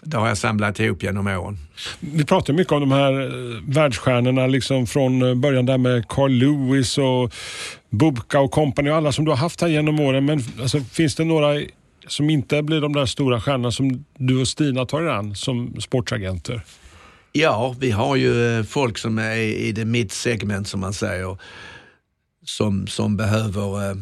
det 0.01 0.17
har 0.17 0.27
jag 0.27 0.37
samlat 0.37 0.79
ihop 0.79 1.03
genom 1.03 1.27
åren. 1.27 1.57
Vi 1.99 2.25
pratar 2.25 2.53
mycket 2.53 2.73
om 2.73 2.79
de 2.79 2.91
här 2.91 3.21
eh, 3.21 3.61
världsstjärnorna 3.67 4.47
liksom 4.47 4.87
från 4.87 5.21
eh, 5.21 5.35
början 5.35 5.65
där 5.65 5.77
med 5.77 6.07
Carl 6.07 6.31
Lewis 6.31 6.97
och 6.97 7.33
Bubka 7.89 8.39
och 8.39 8.51
company 8.51 8.89
och 8.89 8.95
alla 8.95 9.11
som 9.11 9.25
du 9.25 9.31
har 9.31 9.37
haft 9.37 9.61
här 9.61 9.67
genom 9.67 9.99
åren. 9.99 10.25
Men 10.25 10.43
alltså, 10.61 10.79
finns 10.79 11.15
det 11.15 11.23
några 11.23 11.61
som 12.07 12.29
inte 12.29 12.63
blir 12.63 12.81
de 12.81 12.93
där 12.93 13.05
stora 13.05 13.41
stjärnorna 13.41 13.71
som 13.71 14.05
du 14.17 14.41
och 14.41 14.47
Stina 14.47 14.85
tar 14.85 15.01
er 15.01 15.07
an 15.07 15.35
som 15.35 15.81
sportsagenter? 15.81 16.61
Ja, 17.31 17.75
vi 17.79 17.91
har 17.91 18.15
ju 18.15 18.63
folk 18.63 18.97
som 18.97 19.17
är 19.17 19.35
i 19.37 19.71
det 19.71 19.85
mitt-segment 19.85 20.67
som 20.67 20.79
man 20.79 20.93
säger, 20.93 21.37
som, 22.45 22.87
som 22.87 23.17
behöver 23.17 23.89
eh, 23.89 23.97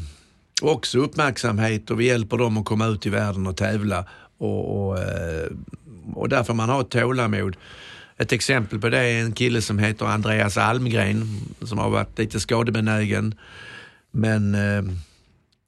också 0.62 1.00
uppmärksamhet 1.00 1.92
och 1.92 2.00
vi 2.00 2.06
hjälper 2.06 2.38
dem 2.38 2.58
att 2.58 2.66
komma 2.66 2.88
ut 2.88 3.06
i 3.06 3.10
världen 3.10 3.48
och 3.48 3.58
tävla. 3.58 4.06
Och, 4.38 4.88
och, 4.88 5.00
eh, 5.00 5.48
och 6.14 6.30
där 6.30 6.44
får 6.44 6.54
man 6.54 6.70
ha 6.70 6.84
tålamod. 6.84 7.58
Ett 8.18 8.32
exempel 8.32 8.80
på 8.80 8.90
det 8.90 9.00
är 9.00 9.22
en 9.22 9.34
kille 9.34 9.62
som 9.62 9.80
heter 9.80 10.06
Andreas 10.06 10.58
Almgren 10.58 11.28
som 11.62 11.78
har 11.78 11.90
varit 11.90 12.20
lite 12.20 12.40
skadebenägen. 12.40 13.36
Men 14.12 14.56
eh, 14.56 14.84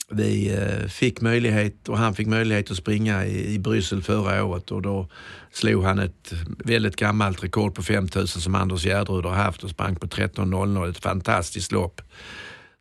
vi 0.09 0.57
eh, 0.57 0.87
fick 0.87 1.21
möjlighet 1.21 1.89
och 1.89 1.97
han 1.97 2.15
fick 2.15 2.27
möjlighet 2.27 2.71
att 2.71 2.77
springa 2.77 3.25
i, 3.25 3.53
i 3.53 3.59
Bryssel 3.59 4.03
förra 4.03 4.43
året 4.43 4.71
och 4.71 4.81
då 4.81 5.07
slog 5.51 5.83
han 5.83 5.99
ett 5.99 6.33
väldigt 6.65 6.95
gammalt 6.95 7.43
rekord 7.43 7.75
på 7.75 7.83
5000 7.83 8.41
som 8.41 8.55
Anders 8.55 8.85
Gärdrud 8.85 9.25
har 9.25 9.35
haft 9.35 9.63
och 9.63 9.69
sprang 9.69 9.95
på 9.95 10.07
13.00. 10.07 10.89
Ett 10.89 10.97
fantastiskt 10.97 11.71
lopp. 11.71 12.01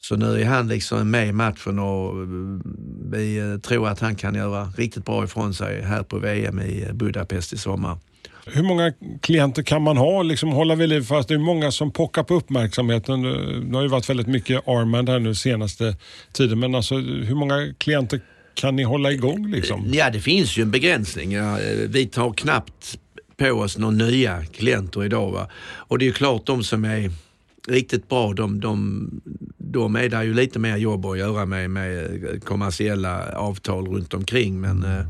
Så 0.08 0.16
nu 0.16 0.40
är 0.40 0.44
han 0.44 0.68
liksom 0.68 1.10
med 1.10 1.28
i 1.28 1.32
matchen 1.32 1.78
och 1.78 2.20
eh, 2.20 2.26
vi 3.10 3.38
eh, 3.38 3.60
tror 3.60 3.88
att 3.88 4.00
han 4.00 4.16
kan 4.16 4.34
göra 4.34 4.64
riktigt 4.76 5.04
bra 5.04 5.24
ifrån 5.24 5.54
sig 5.54 5.82
här 5.82 6.02
på 6.02 6.18
VM 6.18 6.60
i 6.60 6.88
Budapest 6.92 7.52
i 7.52 7.56
sommar. 7.58 7.98
Hur 8.46 8.62
många 8.62 8.92
klienter 9.20 9.62
kan 9.62 9.82
man 9.82 9.96
ha? 9.96 10.22
Liksom 10.22 10.48
hålla 10.48 10.74
vid 10.74 10.88
liv 10.88 11.02
fast 11.02 11.28
det 11.28 11.34
är 11.34 11.38
många 11.38 11.70
som 11.70 11.90
pockar 11.90 12.22
på 12.22 12.34
uppmärksamheten. 12.34 13.22
Det 13.70 13.76
har 13.76 13.82
ju 13.82 13.88
varit 13.88 14.10
väldigt 14.10 14.26
mycket 14.26 14.68
Armand 14.68 15.08
här 15.08 15.18
nu 15.18 15.34
senaste 15.34 15.96
tiden. 16.32 16.58
Men 16.60 16.74
alltså, 16.74 16.96
hur 16.98 17.34
många 17.34 17.74
klienter 17.78 18.20
kan 18.54 18.76
ni 18.76 18.82
hålla 18.82 19.12
igång? 19.12 19.50
Liksom? 19.50 19.90
Ja, 19.92 20.10
det 20.10 20.20
finns 20.20 20.58
ju 20.58 20.62
en 20.62 20.70
begränsning. 20.70 21.32
Eh, 21.32 21.56
vi 21.88 22.06
tar 22.06 22.32
knappt 22.32 22.98
på 23.36 23.50
oss 23.50 23.78
några 23.78 23.94
nya 23.94 24.44
klienter 24.44 25.04
idag. 25.04 25.30
Va? 25.30 25.48
Och 25.76 25.98
det 25.98 26.04
är 26.04 26.06
ju 26.06 26.12
klart 26.12 26.46
de 26.46 26.64
som 26.64 26.84
är 26.84 27.10
riktigt 27.68 28.08
bra, 28.08 28.32
de, 28.32 28.60
de, 28.60 29.10
de 29.58 29.96
är 29.96 30.08
där 30.08 30.22
ju 30.22 30.34
lite 30.34 30.58
mer 30.58 30.76
jobb 30.76 31.06
att 31.06 31.18
göra 31.18 31.46
med, 31.46 31.70
med 31.70 32.44
kommersiella 32.44 33.36
avtal 33.36 33.88
runt 33.88 34.14
omkring. 34.14 34.60
Men, 34.60 34.82
eh, 34.82 35.06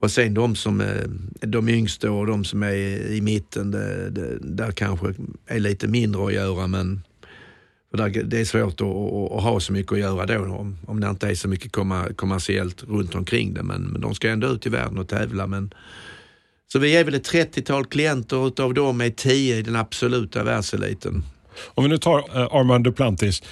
och 0.00 0.10
sen 0.10 0.34
de 0.34 0.56
som 0.56 0.80
är 0.80 1.06
de 1.46 1.68
yngsta 1.68 2.10
och 2.10 2.26
de 2.26 2.44
som 2.44 2.62
är 2.62 2.74
i 3.10 3.20
mitten, 3.20 3.70
det, 3.70 4.10
det, 4.10 4.38
där 4.40 4.72
kanske 4.72 5.14
är 5.46 5.60
lite 5.60 5.88
mindre 5.88 6.26
att 6.26 6.32
göra 6.32 6.66
men 6.66 7.02
för 7.90 8.22
det 8.24 8.40
är 8.40 8.44
svårt 8.44 8.80
att, 8.80 8.86
att, 8.86 9.32
att 9.32 9.42
ha 9.42 9.60
så 9.60 9.72
mycket 9.72 9.92
att 9.92 9.98
göra 9.98 10.26
då 10.26 10.54
om, 10.54 10.78
om 10.86 11.00
det 11.00 11.08
inte 11.08 11.28
är 11.28 11.34
så 11.34 11.48
mycket 11.48 11.72
kommer, 11.72 12.12
kommersiellt 12.12 12.82
runt 12.82 13.14
omkring 13.14 13.54
det. 13.54 13.62
Men, 13.62 13.82
men 13.82 14.00
de 14.00 14.14
ska 14.14 14.28
ändå 14.28 14.46
ut 14.48 14.66
i 14.66 14.68
världen 14.68 14.98
och 14.98 15.08
tävla. 15.08 15.46
Men, 15.46 15.74
så 16.72 16.78
vi 16.78 16.96
är 16.96 17.04
väl 17.04 17.14
ett 17.14 17.32
30-tal 17.32 17.86
klienter 17.86 18.46
utav 18.48 18.74
dem 18.74 19.00
är 19.00 19.10
10 19.10 19.56
i 19.56 19.62
den 19.62 19.76
absoluta 19.76 20.44
världseliten. 20.44 21.22
Om 21.74 21.84
vi 21.84 21.90
nu 21.90 21.98
tar 21.98 22.18
eh, 22.18 22.54
Armand 22.54 22.84
Duplantis. 22.84 23.42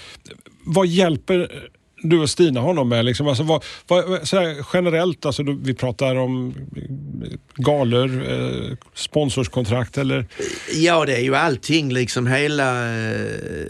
Vad 0.64 0.86
hjälper 0.86 1.68
du 2.02 2.20
och 2.20 2.30
Stina 2.30 2.60
honom 2.60 2.88
med? 2.88 3.04
Liksom, 3.04 3.28
alltså, 3.28 3.42
vad, 3.42 3.64
vad, 3.86 4.28
så 4.28 4.36
här, 4.36 4.66
generellt, 4.72 5.26
alltså, 5.26 5.42
då, 5.42 5.52
vi 5.62 5.74
pratar 5.74 6.16
om 6.16 6.54
eh, 6.76 7.38
galor, 7.56 8.30
eh, 8.30 8.76
sponsorskontrakt 8.94 9.98
eller? 9.98 10.26
Ja, 10.74 11.04
det 11.04 11.16
är 11.16 11.20
ju 11.20 11.34
allting, 11.34 11.92
liksom 11.92 12.26
hela, 12.26 12.94
eh, 13.10 13.66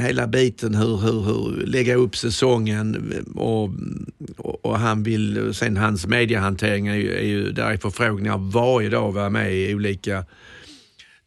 hela 0.00 0.26
biten 0.26 0.74
hur, 0.74 0.96
hur, 0.96 1.20
hur 1.20 1.66
lägga 1.66 1.94
upp 1.94 2.16
säsongen 2.16 3.12
och, 3.36 3.70
och, 4.36 4.64
och 4.64 4.78
han 4.78 5.02
vill, 5.02 5.54
sen 5.54 5.76
hans 5.76 6.06
mediehantering 6.06 6.86
är 6.86 6.94
ju, 6.94 7.16
är 7.16 7.26
ju 7.26 7.52
där 7.52 7.70
är 7.70 7.76
förfrågningar 7.76 8.38
varje 8.38 8.88
dag 8.88 9.08
att 9.08 9.14
vara 9.14 9.30
med 9.30 9.54
i 9.54 9.74
olika 9.74 10.24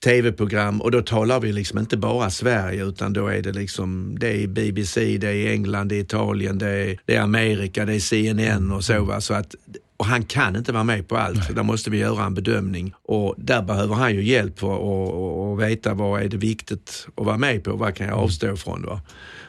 tv-program 0.03 0.81
och 0.81 0.91
då 0.91 1.01
talar 1.01 1.39
vi 1.39 1.53
liksom 1.53 1.79
inte 1.79 1.97
bara 1.97 2.29
Sverige 2.29 2.85
utan 2.85 3.13
då 3.13 3.27
är 3.27 3.41
det 3.41 3.51
liksom, 3.51 4.17
det 4.19 4.43
är 4.43 4.47
BBC, 4.47 5.17
det 5.17 5.27
är 5.27 5.51
England, 5.51 5.87
det 5.87 5.95
är 5.95 5.99
Italien, 5.99 6.57
det 6.57 6.67
är, 6.67 6.99
det 7.05 7.15
är 7.15 7.21
Amerika, 7.21 7.85
det 7.85 7.95
är 7.95 7.99
CNN 7.99 8.71
och 8.71 8.83
så. 8.83 9.03
Va? 9.03 9.21
så 9.21 9.33
att, 9.33 9.55
och 9.99 10.05
han 10.05 10.23
kan 10.23 10.55
inte 10.55 10.71
vara 10.71 10.83
med 10.83 11.07
på 11.07 11.17
allt. 11.17 11.55
Där 11.55 11.63
måste 11.63 11.89
vi 11.89 11.97
göra 11.97 12.25
en 12.25 12.33
bedömning 12.33 12.93
och 13.03 13.35
där 13.37 13.61
behöver 13.61 13.95
han 13.95 14.15
ju 14.15 14.23
hjälp 14.23 14.59
för 14.59 15.53
att 15.53 15.59
veta 15.59 15.93
vad 15.93 16.21
är 16.21 16.27
det 16.29 16.37
viktigt 16.37 17.07
att 17.17 17.25
vara 17.25 17.37
med 17.37 17.63
på, 17.63 17.75
vad 17.75 17.95
kan 17.95 18.07
jag 18.07 18.17
avstå 18.17 18.53
ifrån. 18.53 18.85
Va? 18.85 19.01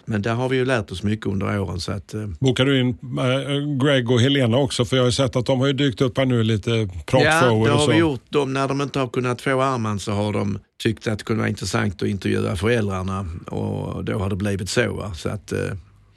Men 0.04 0.23
där 0.23 0.35
har 0.35 0.49
vi 0.49 0.57
ju 0.57 0.64
lärt 0.64 0.90
oss 0.90 1.02
mycket 1.02 1.26
under 1.26 1.61
åren. 1.61 1.80
Så 1.80 1.92
att, 1.92 2.14
eh. 2.14 2.26
Bokar 2.40 2.64
du 2.64 2.80
in 2.80 2.88
äh, 2.88 3.87
Greg 3.87 4.11
och 4.11 4.21
Helena 4.21 4.57
också? 4.57 4.85
För 4.85 4.97
jag 4.97 5.04
har 5.04 5.11
sett 5.11 5.37
att 5.37 5.47
de 5.47 5.61
har 5.61 5.66
ju 5.66 5.73
dykt 5.73 6.00
upp 6.00 6.19
här 6.19 6.26
nu 6.26 6.42
lite 6.42 6.88
pratfrågor 7.07 7.69
Ja, 7.69 7.75
det 7.75 7.80
har 7.80 7.88
vi 7.88 7.97
gjort. 7.97 8.23
De, 8.28 8.52
när 8.52 8.69
de 8.69 8.80
inte 8.80 8.99
har 8.99 9.09
kunnat 9.09 9.40
få 9.40 9.62
arman 9.62 9.99
så 9.99 10.12
har 10.12 10.33
de 10.33 10.59
tyckt 10.83 11.07
att 11.07 11.19
det 11.19 11.25
kunde 11.25 11.40
vara 11.40 11.49
intressant 11.49 12.02
att 12.02 12.09
intervjua 12.09 12.57
föräldrarna 12.57 13.26
och 13.47 14.04
då 14.04 14.19
har 14.19 14.30
det 14.30 14.37
blivit 14.37 14.71
så. 14.71 14.95
Va? 14.95 15.14
Så, 15.14 15.28
att, 15.28 15.52
eh, 15.52 15.59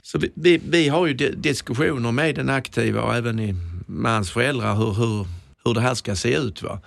så 0.03 0.17
vi, 0.17 0.31
vi, 0.33 0.61
vi, 0.69 0.89
har 0.89 1.07
ju 1.07 1.13
diskussioner 1.13 2.11
med 2.11 2.35
den 2.35 2.49
aktiva 2.49 3.01
och 3.01 3.15
även 3.15 3.39
i, 3.39 3.55
med 3.85 4.11
hans 4.11 4.31
föräldrar 4.31 4.75
hur, 4.75 4.93
hur, 4.93 5.27
hur 5.65 5.73
det 5.73 5.81
här 5.81 5.93
ska 5.93 6.15
se 6.15 6.35
ut. 6.35 6.63
Va? 6.63 6.79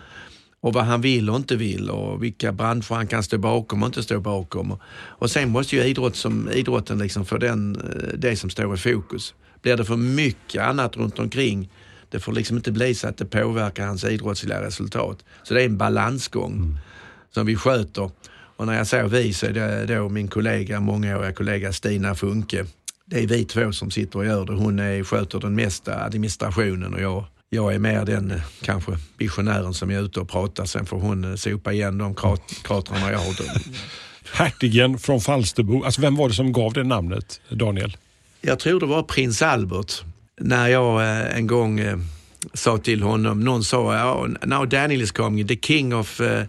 och 0.67 0.73
vad 0.73 0.85
han 0.85 1.00
vill 1.00 1.31
och 1.31 1.37
inte 1.37 1.57
vill 1.57 1.91
och 1.91 2.23
vilka 2.23 2.53
branscher 2.53 2.95
han 2.95 3.07
kan 3.07 3.23
stå 3.23 3.38
bakom 3.38 3.83
och 3.83 3.87
inte 3.87 4.03
stå 4.03 4.21
bakom. 4.21 4.79
Och 4.95 5.31
sen 5.31 5.50
måste 5.50 5.76
ju 5.76 5.83
idrott 5.83 6.17
som, 6.17 6.50
idrotten 6.50 6.99
liksom 6.99 7.25
få 7.25 7.38
den, 7.38 7.76
eh, 7.76 8.19
det 8.19 8.37
som 8.37 8.50
står 8.50 8.75
i 8.75 8.76
fokus. 8.76 9.35
Blir 9.62 9.76
det 9.76 9.85
för 9.85 9.97
mycket 9.97 10.62
annat 10.62 10.97
runt 10.97 11.19
omkring, 11.19 11.71
det 12.11 12.21
får 12.21 12.33
liksom 12.33 12.57
inte 12.57 12.73
bli 12.73 12.95
så 12.95 13.09
att 13.09 13.17
det 13.17 13.26
påverkar 13.26 13.87
hans 13.87 14.05
idrottsliga 14.05 14.62
resultat. 14.62 15.25
Så 15.43 15.55
det 15.55 15.62
är 15.62 15.67
en 15.67 15.79
balansgång 15.79 16.53
mm. 16.53 16.76
som 17.31 17.47
vi 17.47 17.57
sköter. 17.57 18.11
Och 18.57 18.67
när 18.67 18.76
jag 18.76 18.87
säger 18.87 19.09
vi 19.09 19.33
så 19.33 19.47
är 19.47 19.53
det 19.53 19.95
då 19.95 20.09
min 20.09 20.29
kollega, 20.29 20.81
mångåriga 20.81 21.33
kollega 21.33 21.73
Stina 21.73 22.15
Funke. 22.15 22.67
Det 23.07 23.23
är 23.23 23.27
vi 23.27 23.45
två 23.45 23.73
som 23.73 23.91
sitter 23.91 24.19
och 24.19 24.27
gör 24.27 24.47
det. 24.47 24.53
Hon 24.53 24.79
är, 24.79 25.05
sköter 25.05 25.41
den 25.41 25.55
mesta 25.55 26.05
administrationen 26.05 26.95
och 26.95 27.01
jag 27.01 27.25
jag 27.49 27.75
är 27.75 27.79
mer 27.79 28.05
den 28.05 28.31
eh, 28.31 28.41
kanske 28.63 28.93
visionären 29.19 29.75
som 29.75 29.91
är 29.91 30.03
ute 30.03 30.21
och 30.21 30.29
pratar. 30.29 30.65
Sen 30.65 30.87
får 30.87 31.01
hon 31.01 31.25
eh, 31.25 31.35
sopa 31.35 31.73
igen 31.73 31.99
de 31.99 32.15
krat 32.15 32.55
kratrarna 32.63 33.11
jag 33.13 33.19
har. 33.19 33.35
Hertigen 34.33 34.99
från 34.99 35.21
Falsterbo. 35.21 35.85
Alltså 35.85 36.01
vem 36.01 36.17
var 36.17 36.29
det 36.29 36.35
som 36.35 36.53
gav 36.53 36.73
det 36.73 36.85
namnet, 36.85 37.41
Daniel? 37.49 37.97
Jag 38.41 38.59
tror 38.59 38.81
det 38.81 38.87
var 38.87 39.03
prins 39.03 39.43
Albert. 39.43 40.03
När 40.41 40.69
jag 40.69 41.01
eh, 41.03 41.37
en 41.37 41.47
gång 41.47 41.81
sa 42.55 42.79
till 42.79 43.03
honom, 43.03 43.41
någon 43.41 43.65
sa, 43.65 44.15
oh, 44.15 44.29
now 44.47 44.69
Daniel 44.69 45.03
is 45.03 45.13
coming, 45.13 45.47
the 45.47 45.57
king 45.57 45.95
of, 45.95 46.21
uh, 46.21 46.43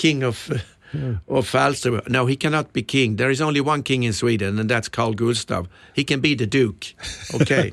king 0.00 0.26
of 0.26 0.50
mm. 0.94 1.18
of 1.26 1.50
Falsterbo. 1.50 2.08
No, 2.08 2.26
he 2.26 2.36
cannot 2.36 2.72
be 2.72 2.82
king. 2.82 3.16
There 3.16 3.30
is 3.30 3.40
only 3.40 3.60
one 3.60 3.82
king 3.82 4.04
in 4.04 4.12
Sweden 4.12 4.58
and 4.58 4.70
that's 4.70 4.88
Carl 4.88 5.14
Gustav. 5.14 5.68
He 5.94 6.04
can 6.04 6.20
be 6.20 6.36
the 6.36 6.46
Duke. 6.46 6.94
Okej. 7.34 7.72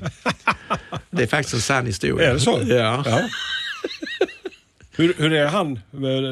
det 1.10 1.22
är 1.22 1.26
faktiskt 1.26 1.54
en 1.54 1.60
sann 1.60 1.86
historia. 1.86 2.30
Är 2.30 2.34
det 2.34 2.40
så? 2.40 2.60
Ja. 2.64 3.02
ja. 3.06 3.28
Hur, 4.96 5.14
hur, 5.18 5.32
är 5.32 5.46
han, 5.46 5.80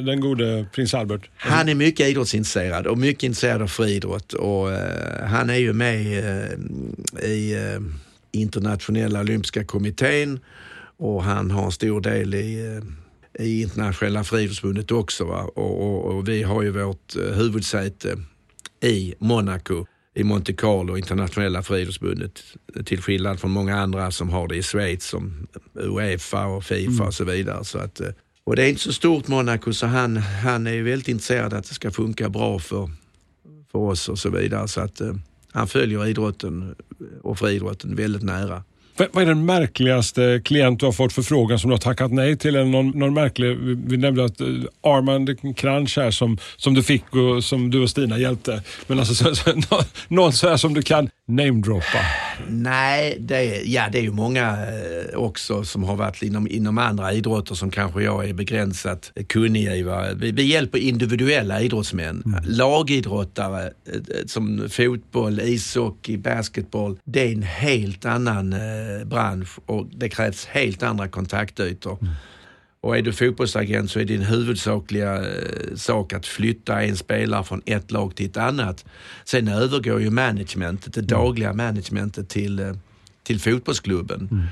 den 0.06 0.20
gode 0.20 0.66
prins 0.72 0.94
Albert? 0.94 1.30
Han 1.36 1.68
är 1.68 1.74
mycket 1.74 2.08
idrottsintresserad 2.08 2.86
och 2.86 2.98
mycket 2.98 3.22
intresserad 3.22 3.62
av 3.62 3.66
friidrott. 3.66 4.32
Och, 4.32 4.68
uh, 4.68 4.76
han 5.26 5.50
är 5.50 5.56
ju 5.56 5.72
med 5.72 6.06
uh, 6.06 7.24
i 7.24 7.56
uh, 7.56 7.82
internationella 8.32 9.20
olympiska 9.20 9.64
kommittén 9.64 10.40
och 10.96 11.24
han 11.24 11.50
har 11.50 11.64
en 11.64 11.72
stor 11.72 12.00
del 12.00 12.34
i 12.34 12.80
i 13.40 13.62
internationella 13.62 14.24
friidrottsförbundet 14.24 14.90
också. 14.90 15.24
Och, 15.24 15.58
och, 15.58 16.04
och, 16.04 16.28
vi 16.28 16.42
har 16.42 16.62
ju 16.62 16.70
vårt 16.70 17.16
eh, 17.16 17.22
huvudsäte 17.22 18.18
i 18.80 19.14
Monaco 19.18 19.86
i 20.14 20.24
Monte 20.24 20.52
Carlo, 20.52 20.96
internationella 20.96 21.62
friidrottsförbundet. 21.62 22.42
Till 22.84 23.02
skillnad 23.02 23.40
från 23.40 23.50
många 23.50 23.76
andra 23.76 24.10
som 24.10 24.30
har 24.30 24.48
det 24.48 24.56
i 24.56 24.62
Schweiz 24.62 25.04
som 25.04 25.46
Uefa 25.74 26.46
och 26.46 26.64
Fifa 26.64 26.90
mm. 26.90 27.06
och 27.06 27.14
så 27.14 27.24
vidare. 27.24 27.64
Så 27.64 27.78
att, 27.78 28.00
eh, 28.00 28.08
och 28.44 28.56
det 28.56 28.64
är 28.64 28.68
inte 28.68 28.80
så 28.80 28.92
stort 28.92 29.28
Monaco 29.28 29.72
så 29.72 29.86
han, 29.86 30.16
han 30.16 30.66
är 30.66 30.82
väldigt 30.82 31.08
intresserad 31.08 31.54
att 31.54 31.68
det 31.68 31.74
ska 31.74 31.90
funka 31.90 32.28
bra 32.28 32.58
för, 32.58 32.90
för 33.72 33.78
oss 33.78 34.08
och 34.08 34.18
så 34.18 34.30
vidare. 34.30 34.68
Så 34.68 34.80
att 34.80 35.00
eh, 35.00 35.14
han 35.52 35.68
följer 35.68 36.06
idrotten 36.06 36.74
och 37.22 37.38
friidrotten 37.38 37.96
väldigt 37.96 38.22
nära. 38.22 38.62
Vad 39.12 39.22
är 39.22 39.26
den 39.26 39.46
märkligaste 39.46 40.42
klient 40.44 40.80
du 40.80 40.86
har 40.86 40.92
fått 40.92 41.12
förfrågan 41.12 41.58
som 41.58 41.70
du 41.70 41.74
har 41.74 41.80
tackat 41.80 42.12
nej 42.12 42.36
till? 42.36 42.56
Eller 42.56 42.70
någon, 42.70 42.90
någon 42.90 43.14
märklig, 43.14 43.56
vi 43.86 43.96
nämnde 43.96 44.24
att 44.24 44.40
eh, 44.40 44.46
Armand 44.82 45.56
Crunch 45.56 45.98
här 45.98 46.10
som, 46.10 46.38
som 46.56 46.74
du 46.74 46.82
fick 46.82 47.14
och 47.14 47.44
som 47.44 47.70
du 47.70 47.82
och 47.82 47.90
Stina 47.90 48.18
hjälpte. 48.18 48.62
Men 48.86 48.98
alltså 48.98 49.14
så, 49.14 49.34
så, 49.34 49.50
någon, 49.70 49.84
någon 50.08 50.32
så 50.32 50.48
här 50.48 50.56
som 50.56 50.74
du 50.74 50.82
kan 50.82 51.10
namedroppa? 51.28 51.98
Nej, 52.48 53.16
det 53.20 53.62
ja, 53.64 53.88
det 53.92 53.98
är 53.98 54.02
ju 54.02 54.12
många 54.12 54.50
eh, 54.50 55.18
också 55.18 55.64
som 55.64 55.84
har 55.84 55.96
varit 55.96 56.22
inom, 56.22 56.48
inom 56.48 56.78
andra 56.78 57.12
idrotter 57.12 57.54
som 57.54 57.70
kanske 57.70 58.02
jag 58.02 58.28
är 58.28 58.34
begränsat 58.34 59.12
kunnig 59.28 59.62
i. 59.62 59.84
Vi, 60.16 60.32
vi 60.32 60.42
hjälper 60.42 60.78
individuella 60.78 61.60
idrottsmän. 61.60 62.22
Mm. 62.26 62.44
Lagidrottare 62.46 63.64
eh, 63.66 64.26
som 64.26 64.68
fotboll, 64.70 65.40
ishockey, 65.40 66.16
basketboll. 66.16 66.98
Det 67.04 67.28
är 67.28 67.32
en 67.32 67.42
helt 67.42 68.04
annan 68.04 68.52
eh, 68.52 69.06
bransch 69.06 69.58
och 69.66 69.86
det 69.86 70.08
krävs 70.08 70.46
helt 70.46 70.82
andra 70.82 71.08
kontaktytor. 71.08 71.98
Mm. 72.00 72.14
Och 72.82 72.98
är 72.98 73.02
du 73.02 73.12
fotbollsagent 73.12 73.90
så 73.90 74.00
är 74.00 74.04
din 74.04 74.22
huvudsakliga 74.22 75.16
eh, 75.16 75.74
sak 75.74 76.12
att 76.12 76.26
flytta 76.26 76.82
en 76.82 76.96
spelare 76.96 77.44
från 77.44 77.62
ett 77.66 77.90
lag 77.90 78.14
till 78.14 78.26
ett 78.26 78.36
annat. 78.36 78.84
Sen 79.24 79.48
övergår 79.48 80.00
ju 80.00 80.10
managementet, 80.10 80.94
det 80.94 81.00
mm. 81.00 81.08
dagliga 81.08 81.52
managementet 81.52 82.28
till, 82.28 82.58
eh, 82.58 82.72
till 83.22 83.40
fotbollsklubben. 83.40 84.28
Mm. 84.30 84.44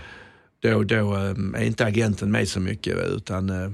Då, 0.60 0.82
då 0.82 1.14
eh, 1.14 1.60
är 1.60 1.64
inte 1.64 1.84
agenten 1.84 2.30
med 2.30 2.48
så 2.48 2.60
mycket 2.60 2.96
utan 3.16 3.50
eh, 3.50 3.70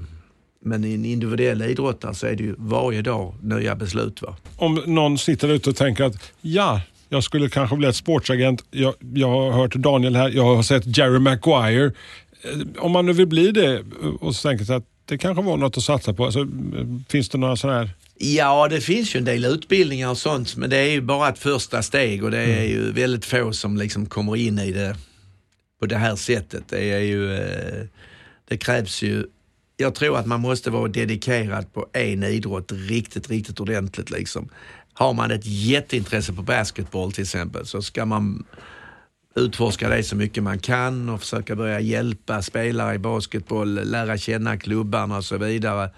men 0.65 0.83
i 0.85 0.93
en 0.93 1.05
individuell 1.05 1.61
idrottare 1.61 2.13
så 2.13 2.27
är 2.27 2.35
det 2.35 2.43
ju 2.43 2.55
varje 2.57 3.01
dag 3.01 3.35
nya 3.41 3.75
beslut. 3.75 4.21
Va? 4.21 4.35
Om 4.57 4.81
någon 4.85 5.17
sitter 5.17 5.47
ute 5.47 5.69
och 5.69 5.75
tänker 5.75 6.03
att 6.03 6.31
ja, 6.41 6.81
jag 7.09 7.23
skulle 7.23 7.49
kanske 7.49 7.75
bli 7.75 7.87
ett 7.87 7.95
sportsagent. 7.95 8.63
Jag, 8.71 8.93
jag 9.13 9.27
har 9.27 9.51
hört 9.51 9.75
Daniel 9.75 10.15
här, 10.15 10.29
jag 10.29 10.55
har 10.55 10.63
sett 10.63 10.97
Jerry 10.97 11.19
Maguire. 11.19 11.91
Eh, 12.45 12.83
om 12.83 12.91
man 12.91 13.05
nu 13.05 13.13
vill 13.13 13.27
bli 13.27 13.51
det 13.51 13.83
och 14.19 14.35
så 14.35 14.47
tänker 14.47 14.65
sig 14.65 14.75
att 14.75 14.85
det 15.05 15.17
kanske 15.17 15.43
var 15.43 15.57
något 15.57 15.77
att 15.77 15.83
satsa 15.83 16.13
på. 16.13 16.25
Alltså, 16.25 16.47
finns 17.09 17.29
det 17.29 17.37
några 17.37 17.55
sådana 17.55 17.79
här 17.79 17.89
Ja, 18.17 18.67
det 18.67 18.81
finns 18.81 19.15
ju 19.15 19.17
en 19.17 19.25
del 19.25 19.45
utbildningar 19.45 20.09
och 20.09 20.17
sånt, 20.17 20.55
men 20.55 20.69
det 20.69 20.77
är 20.77 20.91
ju 20.91 21.01
bara 21.01 21.29
ett 21.29 21.39
första 21.39 21.81
steg 21.83 22.23
och 22.23 22.31
det 22.31 22.37
är 22.37 22.57
mm. 22.57 22.69
ju 22.69 22.91
väldigt 22.91 23.25
få 23.25 23.53
som 23.53 23.77
liksom 23.77 24.05
kommer 24.05 24.35
in 24.35 24.59
i 24.59 24.71
det 24.71 24.95
på 25.79 25.85
det 25.85 25.97
här 25.97 26.15
sättet. 26.15 26.63
Det 26.69 26.91
är 26.91 26.99
ju, 26.99 27.33
eh, 27.33 27.85
det 28.47 28.57
krävs 28.57 29.03
ju, 29.03 29.25
jag 29.77 29.95
tror 29.95 30.17
att 30.17 30.25
man 30.25 30.41
måste 30.41 30.69
vara 30.69 30.87
dedikerad 30.87 31.73
på 31.73 31.87
en 31.93 32.23
idrott 32.23 32.71
riktigt, 32.71 33.29
riktigt 33.29 33.59
ordentligt 33.59 34.09
liksom. 34.09 34.49
Har 34.93 35.13
man 35.13 35.31
ett 35.31 35.45
jätteintresse 35.45 36.33
på 36.33 36.41
basketboll 36.41 37.11
till 37.11 37.23
exempel 37.23 37.65
så 37.65 37.81
ska 37.81 38.05
man 38.05 38.45
utforska 39.35 39.89
det 39.89 40.03
så 40.03 40.15
mycket 40.15 40.43
man 40.43 40.59
kan 40.59 41.09
och 41.09 41.19
försöka 41.19 41.55
börja 41.55 41.79
hjälpa 41.79 42.41
spelare 42.41 42.95
i 42.95 42.99
basketboll, 42.99 43.73
lära 43.73 44.17
känna 44.17 44.57
klubbarna 44.57 45.17
och 45.17 45.25
så 45.25 45.37
vidare 45.37 45.89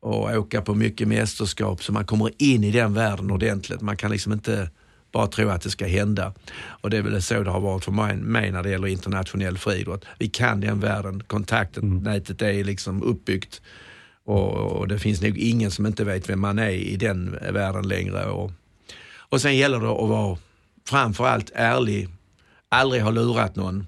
och 0.00 0.36
åka 0.36 0.62
på 0.62 0.74
mycket 0.74 1.08
mästerskap 1.08 1.82
så 1.82 1.92
man 1.92 2.04
kommer 2.04 2.30
in 2.38 2.64
i 2.64 2.70
den 2.70 2.94
världen 2.94 3.30
ordentligt. 3.30 3.80
Man 3.80 3.96
kan 3.96 4.10
liksom 4.10 4.32
inte 4.32 4.70
bara 5.12 5.26
tro 5.26 5.48
att 5.48 5.62
det 5.62 5.70
ska 5.70 5.86
hända. 5.86 6.34
Och 6.60 6.90
det 6.90 6.96
är 6.96 7.02
väl 7.02 7.22
så 7.22 7.42
det 7.42 7.50
har 7.50 7.60
varit 7.60 7.84
för 7.84 7.92
mig 7.92 8.52
när 8.52 8.62
det 8.62 8.70
gäller 8.70 8.86
internationell 8.86 9.58
friidrott. 9.58 10.04
Vi 10.18 10.28
kan 10.28 10.60
den 10.60 10.80
världen, 10.80 11.22
kontakten, 11.22 11.82
mm. 11.84 12.02
nätet 12.02 12.42
är 12.42 12.64
liksom 12.64 13.02
uppbyggt 13.02 13.62
och, 14.24 14.52
och, 14.54 14.88
det 14.88 14.98
finns 14.98 15.22
nog 15.22 15.38
ingen 15.38 15.70
som 15.70 15.86
inte 15.86 16.04
vet 16.04 16.28
vem 16.28 16.40
man 16.40 16.58
är 16.58 16.70
i 16.70 16.96
den 16.96 17.38
världen 17.52 17.88
längre. 17.88 18.24
Och, 18.24 18.52
och 19.28 19.40
sen 19.40 19.56
gäller 19.56 19.80
det 19.80 19.88
att 19.88 20.08
vara 20.08 20.38
framförallt 20.88 21.50
ärlig 21.54 22.08
aldrig 22.68 23.02
har 23.02 23.12
lurat 23.12 23.56
någon 23.56 23.86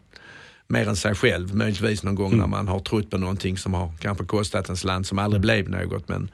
mer 0.68 0.88
än 0.88 0.96
sig 0.96 1.14
själv. 1.14 1.54
Möjligtvis 1.54 2.02
någon 2.02 2.14
gång 2.14 2.32
mm. 2.32 2.38
när 2.38 2.46
man 2.46 2.68
har 2.68 2.80
trott 2.80 3.10
på 3.10 3.18
någonting 3.18 3.58
som 3.58 3.74
har 3.74 3.92
kanske 4.00 4.24
kostat 4.24 4.68
en 4.68 4.76
slant 4.76 5.06
som 5.06 5.18
aldrig 5.18 5.40
blev 5.40 5.68
något. 5.68 6.08
Men 6.08 6.30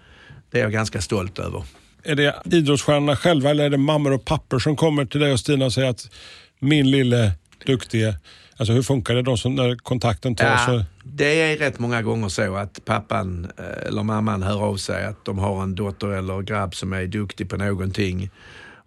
det 0.50 0.58
är 0.58 0.62
jag 0.62 0.72
ganska 0.72 1.00
stolt 1.00 1.38
över. 1.38 1.64
Är 2.02 2.14
det 2.14 2.34
idrottsstjärnorna 2.44 3.16
själva 3.16 3.50
eller 3.50 3.64
är 3.64 3.70
det 3.70 3.78
mammor 3.78 4.12
och 4.12 4.24
pappor 4.24 4.58
som 4.58 4.76
kommer 4.76 5.04
till 5.04 5.20
dig 5.20 5.32
och 5.32 5.40
Stina 5.40 5.64
och 5.64 5.72
säger 5.72 5.90
att 5.90 6.10
min 6.58 6.90
lille 6.90 7.32
duktige, 7.66 8.14
alltså 8.56 8.72
hur 8.72 8.82
funkar 8.82 9.14
det 9.14 9.22
då 9.22 9.36
som 9.36 9.54
när 9.54 9.76
kontakten 9.76 10.34
tas? 10.34 10.68
Ja, 10.68 10.84
det 11.04 11.40
är 11.40 11.56
rätt 11.56 11.78
många 11.78 12.02
gånger 12.02 12.28
så 12.28 12.56
att 12.56 12.84
pappan 12.84 13.50
eh, 13.58 13.86
eller 13.86 14.02
mamman 14.02 14.42
hör 14.42 14.62
av 14.62 14.76
sig 14.76 15.04
att 15.04 15.24
de 15.24 15.38
har 15.38 15.62
en 15.62 15.74
dotter 15.74 16.08
eller 16.08 16.42
grabb 16.42 16.74
som 16.74 16.92
är 16.92 17.06
duktig 17.06 17.50
på 17.50 17.56
någonting. 17.56 18.30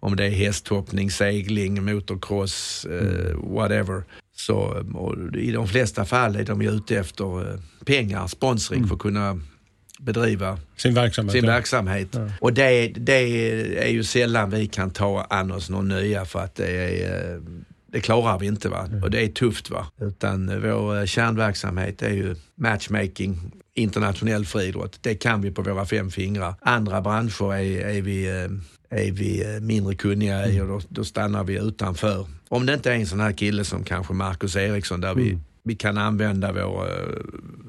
Om 0.00 0.16
det 0.16 0.24
är 0.24 0.30
hästhoppning, 0.30 1.10
segling, 1.10 1.84
motocross, 1.84 2.84
eh, 2.84 3.36
whatever. 3.36 4.02
Så 4.36 4.84
i 5.38 5.52
de 5.52 5.68
flesta 5.68 6.04
fall 6.04 6.36
är 6.36 6.44
de 6.44 6.62
ju 6.62 6.70
ute 6.70 6.98
efter 6.98 7.50
eh, 7.52 7.60
pengar, 7.84 8.26
sponsring 8.26 8.86
för 8.86 8.94
att 8.94 9.00
kunna 9.00 9.40
bedriva 9.98 10.58
Sin 10.76 10.94
verksamhet. 10.94 11.32
sin 11.32 11.44
ja. 11.44 11.50
verksamhet. 11.50 12.16
Och 12.40 12.52
det, 12.52 12.88
det 12.88 13.12
är 13.84 13.90
ju 13.90 14.04
sällan 14.04 14.50
vi 14.50 14.66
kan 14.66 14.90
ta 14.90 15.26
an 15.30 15.50
oss 15.50 15.70
någon 15.70 15.88
nya 15.88 16.24
för 16.24 16.38
att 16.40 16.54
det 16.54 16.70
är 16.70 17.34
eh, 17.34 17.40
det 17.92 18.00
klarar 18.00 18.38
vi 18.38 18.46
inte 18.46 18.68
va. 18.68 18.88
Och 19.02 19.10
det 19.10 19.24
är 19.24 19.28
tufft 19.28 19.70
va. 19.70 19.86
Utan 20.00 20.60
vår 20.62 20.98
eh, 20.98 21.04
kärnverksamhet 21.04 22.02
är 22.02 22.10
ju 22.10 22.36
matchmaking, 22.54 23.52
internationell 23.74 24.46
friidrott. 24.46 24.98
Det 25.02 25.14
kan 25.14 25.42
vi 25.42 25.50
på 25.50 25.62
våra 25.62 25.86
fem 25.86 26.10
fingrar. 26.10 26.54
Andra 26.60 27.00
branscher 27.00 27.54
är, 27.54 27.88
är 27.96 28.02
vi 28.02 28.48
är 28.90 29.10
vi 29.12 29.54
eh, 29.54 29.60
mindre 29.60 29.94
kunniga 29.94 30.46
i 30.46 30.60
och 30.60 30.66
då, 30.68 30.80
då 30.88 31.04
stannar 31.04 31.44
vi 31.44 31.58
utanför. 31.58 32.26
Om 32.48 32.66
det 32.66 32.74
inte 32.74 32.90
är 32.90 32.94
en 32.94 33.06
sån 33.06 33.20
här 33.20 33.32
kille 33.32 33.64
som 33.64 33.84
kanske 33.84 34.12
Marcus 34.12 34.56
Eriksson 34.56 35.00
där 35.00 35.14
vi, 35.14 35.38
vi 35.62 35.74
kan 35.74 35.98
använda 35.98 36.52
vår, 36.52 36.60
eh, 36.88 36.92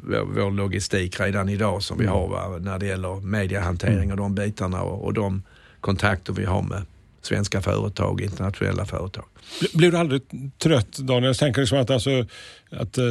vår, 0.04 0.42
vår 0.42 0.52
logistik 0.52 1.20
redan 1.20 1.50
idag 1.50 1.84
som 1.84 1.98
vi 1.98 2.06
har 2.06 2.28
va? 2.28 2.58
när 2.62 2.80
det 2.80 2.86
gäller 2.86 3.22
mediehantering 3.22 4.12
och 4.12 4.18
de 4.18 4.36
bitarna 4.36 4.82
och, 4.82 5.06
och 5.06 5.14
de 5.14 5.44
kontakter 5.82 6.34
vi 6.34 6.46
har 6.46 6.62
med 6.62 6.82
svenska 7.22 7.62
företag 7.62 8.14
och 8.14 8.22
internationella 8.22 8.86
företag. 8.86 9.26
Bl- 9.62 9.78
Blir 9.78 9.92
du 9.92 9.98
aldrig 9.98 10.22
trött 10.58 10.98
Daniel? 10.98 11.24
Jag 11.26 11.38
tänker 11.38 11.62
liksom 11.62 11.78
att, 11.80 11.90
alltså, 11.90 12.26
att 12.72 12.98
eh, 12.98 13.04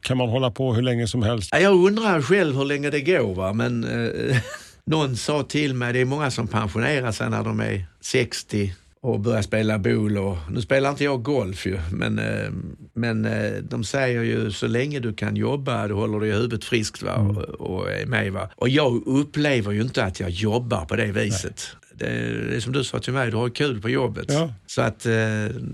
kan 0.00 0.16
man 0.16 0.28
hålla 0.28 0.50
på 0.50 0.74
hur 0.74 0.82
länge 0.82 1.06
som 1.06 1.22
helst? 1.22 1.48
Ja, 1.52 1.58
Jag 1.58 1.74
undrar 1.86 2.22
själv 2.22 2.56
hur 2.56 2.64
länge 2.64 2.90
det 2.90 3.00
går 3.00 3.34
va? 3.34 3.52
men 3.52 3.84
någon 4.88 5.16
sa 5.16 5.42
till 5.42 5.74
mig, 5.74 5.92
det 5.92 6.00
är 6.00 6.04
många 6.04 6.30
som 6.30 6.48
pensionerar 6.48 7.12
sig 7.12 7.30
när 7.30 7.44
de 7.44 7.60
är 7.60 7.84
60 8.00 8.72
och 9.00 9.20
börjar 9.20 9.42
spela 9.42 9.78
boule. 9.78 10.20
Och, 10.20 10.36
nu 10.50 10.62
spelar 10.62 10.90
inte 10.90 11.04
jag 11.04 11.22
golf 11.22 11.66
ju, 11.66 11.78
men, 11.92 12.18
eh, 12.18 12.50
men 12.94 13.24
eh, 13.24 13.52
de 13.62 13.84
säger 13.84 14.22
ju 14.22 14.50
så 14.50 14.66
länge 14.66 15.00
du 15.00 15.14
kan 15.14 15.36
jobba, 15.36 15.88
du 15.88 15.94
håller 15.94 16.20
dig 16.20 16.28
i 16.28 16.32
huvudet 16.32 16.64
friskt 16.64 17.02
va? 17.02 17.14
Och, 17.14 17.42
och 17.42 17.90
är 17.90 18.06
med. 18.06 18.32
Va? 18.32 18.50
Och 18.56 18.68
jag 18.68 19.02
upplever 19.06 19.72
ju 19.72 19.82
inte 19.82 20.04
att 20.04 20.20
jag 20.20 20.30
jobbar 20.30 20.84
på 20.84 20.96
det 20.96 21.12
viset. 21.12 21.76
Det, 21.87 21.87
det 21.98 22.56
är 22.56 22.60
som 22.60 22.72
du 22.72 22.84
sa 22.84 22.98
till 22.98 23.12
mig, 23.12 23.30
du 23.30 23.36
har 23.36 23.48
kul 23.48 23.80
på 23.80 23.90
jobbet. 23.90 24.26
Ja. 24.28 24.52
Så 24.66 24.82
att 24.82 25.06
eh, 25.06 25.14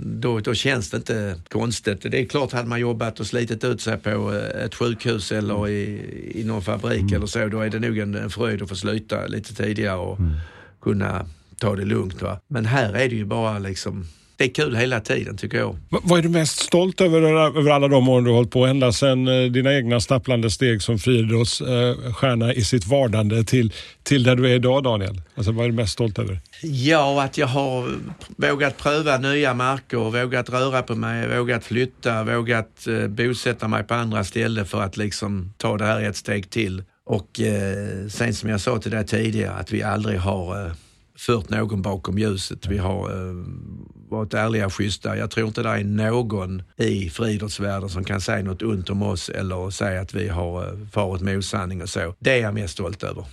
då, 0.05 0.41
då 0.41 0.55
känns 0.55 0.91
det 0.91 0.97
inte 0.97 1.41
konstigt. 1.49 2.03
Det 2.03 2.21
är 2.21 2.25
klart, 2.25 2.53
hade 2.53 2.69
man 2.69 2.81
jobbat 2.81 3.21
och 3.21 3.27
slitit 3.27 3.65
ut 3.65 3.81
sig 3.81 3.97
på 3.97 4.33
eh, 4.33 4.65
ett 4.65 4.75
sjukhus 4.75 5.33
eller 5.33 5.69
i, 5.69 6.01
i 6.35 6.45
någon 6.45 6.63
fabrik 6.63 7.13
eller 7.13 7.27
så, 7.27 7.49
då 7.49 7.61
är 7.61 7.71
det 7.71 7.79
nog 7.79 7.99
en, 7.99 8.15
en 8.15 8.31
fröjd 8.31 8.63
att 8.63 8.69
få 8.69 8.77
sluta 8.77 9.27
lite 9.27 9.55
tidigare 9.55 9.97
och 9.97 10.19
kunna 10.83 11.27
ta 11.59 11.77
det 11.77 11.85
lugnt. 11.85 12.23
Va? 12.23 12.41
Men 12.49 12.67
här 12.67 12.93
är 12.93 13.09
det 13.09 13.15
ju 13.15 13.25
bara 13.25 13.59
liksom, 13.59 14.07
det 14.37 14.45
är 14.45 14.49
kul 14.55 14.77
hela 14.77 15.01
tiden 15.01 15.37
tycker 15.37 15.59
jag. 15.59 15.77
Va- 15.89 16.01
Vad 16.03 16.19
är 16.19 16.23
du 16.23 16.29
mest 16.29 16.59
stolt 16.59 17.01
över, 17.01 17.23
över 17.59 17.71
alla 17.71 17.89
de 17.89 18.09
år 18.09 18.21
du 18.23 18.29
har 18.31 18.35
hållit 18.37 18.51
på? 18.51 18.67
Ända 18.67 18.93
sedan 18.93 19.29
eh, 19.29 19.51
dina 19.51 19.75
egna 19.75 20.01
stapplande 20.01 20.51
steg 20.51 20.83
som 20.83 20.99
friidrottsstjärna 20.99 22.55
i 22.55 22.65
sitt 22.65 22.87
vardande 22.87 23.45
till, 23.45 23.73
till 24.03 24.23
där 24.23 24.37
du 24.37 24.51
är 24.51 24.55
idag 24.55 24.83
Daniel. 24.83 25.21
Alltså, 25.35 25.53
vad 25.53 25.65
är 25.65 25.69
du 25.69 25.75
mest 25.75 25.93
stolt 25.93 26.19
över? 26.19 26.41
Ja, 26.63 27.25
att 27.25 27.39
jag 27.39 27.47
har 27.47 27.91
vågat 28.37 28.77
pröva 28.77 29.19
nya 29.19 29.55
marker, 29.55 29.97
vågat 29.97 30.51
röra 30.51 30.83
på 30.83 30.95
mig, 30.95 31.39
vågat 31.39 31.65
flytta, 31.65 32.25
vågat 32.25 32.87
eh, 32.87 33.09
bosätta 33.09 33.69
mig 33.69 33.85
på 33.85 33.95
andra 33.95 34.25
ställen 34.25 34.67
för 34.67 34.81
att 34.81 34.97
liksom 34.97 35.53
ta 35.57 35.77
det 35.79 35.85
här 35.85 36.03
ett 36.03 36.17
steg 36.17 36.51
till. 36.51 36.83
Och 37.07 37.41
eh, 37.41 38.09
sen 38.09 38.35
som 38.35 38.51
jag 38.51 38.61
sa 38.61 38.79
till 38.79 38.91
dig 38.91 39.07
tidigare, 39.07 39.53
att 39.55 39.73
vi 39.73 39.83
aldrig 39.83 40.19
har 40.19 40.67
eh, 40.67 40.73
fört 41.19 41.49
någon 41.51 41.83
bakom 41.83 42.19
ljuset. 42.19 42.67
Vi 42.67 42.79
har 42.79 43.11
eh, 43.11 43.35
varit 44.15 44.35
ärliga 44.35 44.67
och 44.67 44.75
schyssta. 44.75 45.17
Jag 45.17 45.31
tror 45.31 45.47
inte 45.47 45.63
det 45.63 45.69
är 45.69 45.85
någon 45.85 46.63
i 46.77 47.11
friidrottsvärlden 47.11 47.89
som 47.89 48.05
kan 48.05 48.21
säga 48.21 48.43
något 48.43 48.63
ont 48.63 48.91
om 48.91 49.03
oss 49.03 49.29
eller 49.29 49.71
säga 49.71 50.01
att 50.01 50.15
vi 50.15 50.29
har 50.29 50.63
eh, 50.63 50.73
farit 50.93 51.23
med 51.23 51.39
osanning 51.39 51.83
och 51.83 51.89
så. 51.89 52.15
Det 52.19 52.31
är 52.31 52.43
jag 52.43 52.55
mest 52.55 52.73
stolt 52.73 53.03
över. 53.03 53.25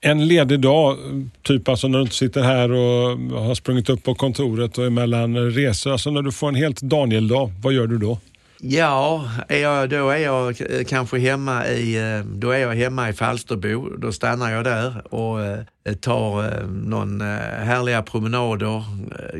En 0.00 0.26
ledig 0.26 0.60
dag, 0.60 0.96
typ 1.42 1.68
alltså 1.68 1.88
när 1.88 1.98
du 1.98 2.02
inte 2.02 2.14
sitter 2.14 2.42
här 2.42 2.70
och 2.70 3.18
har 3.40 3.54
sprungit 3.54 3.88
upp 3.88 4.02
på 4.02 4.14
kontoret 4.14 4.78
och 4.78 4.84
är 4.84 4.90
mellan 4.90 5.50
resor. 5.50 5.92
Alltså 5.92 6.10
när 6.10 6.22
du 6.22 6.32
får 6.32 6.48
en 6.48 6.54
helt 6.54 6.80
Daniel-dag, 6.80 7.52
vad 7.62 7.72
gör 7.72 7.86
du 7.86 7.98
då? 7.98 8.18
Ja, 8.60 9.30
är 9.48 9.58
jag, 9.58 9.90
då 9.90 10.10
är 10.10 10.16
jag 10.16 10.60
eh, 10.60 10.84
kanske 10.84 11.18
hemma 11.18 11.66
i, 11.66 11.96
eh, 11.96 12.24
då 12.24 12.50
är 12.50 12.58
jag 12.58 12.74
hemma 12.74 13.08
i 13.08 13.12
Falsterbo. 13.12 13.96
Då 13.98 14.12
stannar 14.12 14.50
jag 14.50 14.64
där 14.64 15.14
och 15.14 15.42
eh, 15.42 15.94
tar 16.00 16.62
någon 16.66 17.20
härliga 17.20 18.02
promenader, 18.02 18.84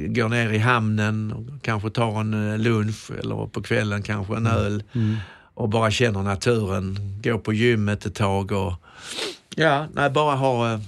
går 0.08 0.28
ner 0.28 0.52
i 0.52 0.58
hamnen, 0.58 1.34
kanske 1.62 1.90
tar 1.90 2.20
en 2.20 2.62
lunch 2.62 3.10
eller 3.18 3.46
på 3.46 3.62
kvällen 3.62 4.02
kanske 4.02 4.36
en 4.36 4.46
öl 4.46 4.82
och 5.54 5.68
bara 5.68 5.90
känner 5.90 6.22
naturen. 6.22 6.96
Går 7.22 7.38
på 7.38 7.52
gymmet 7.52 8.06
ett 8.06 8.14
tag 8.14 8.52
och 8.52 8.72
ja, 9.54 9.86
när 9.94 10.02
jag 10.02 10.12
bara 10.12 10.36
har 10.36 10.80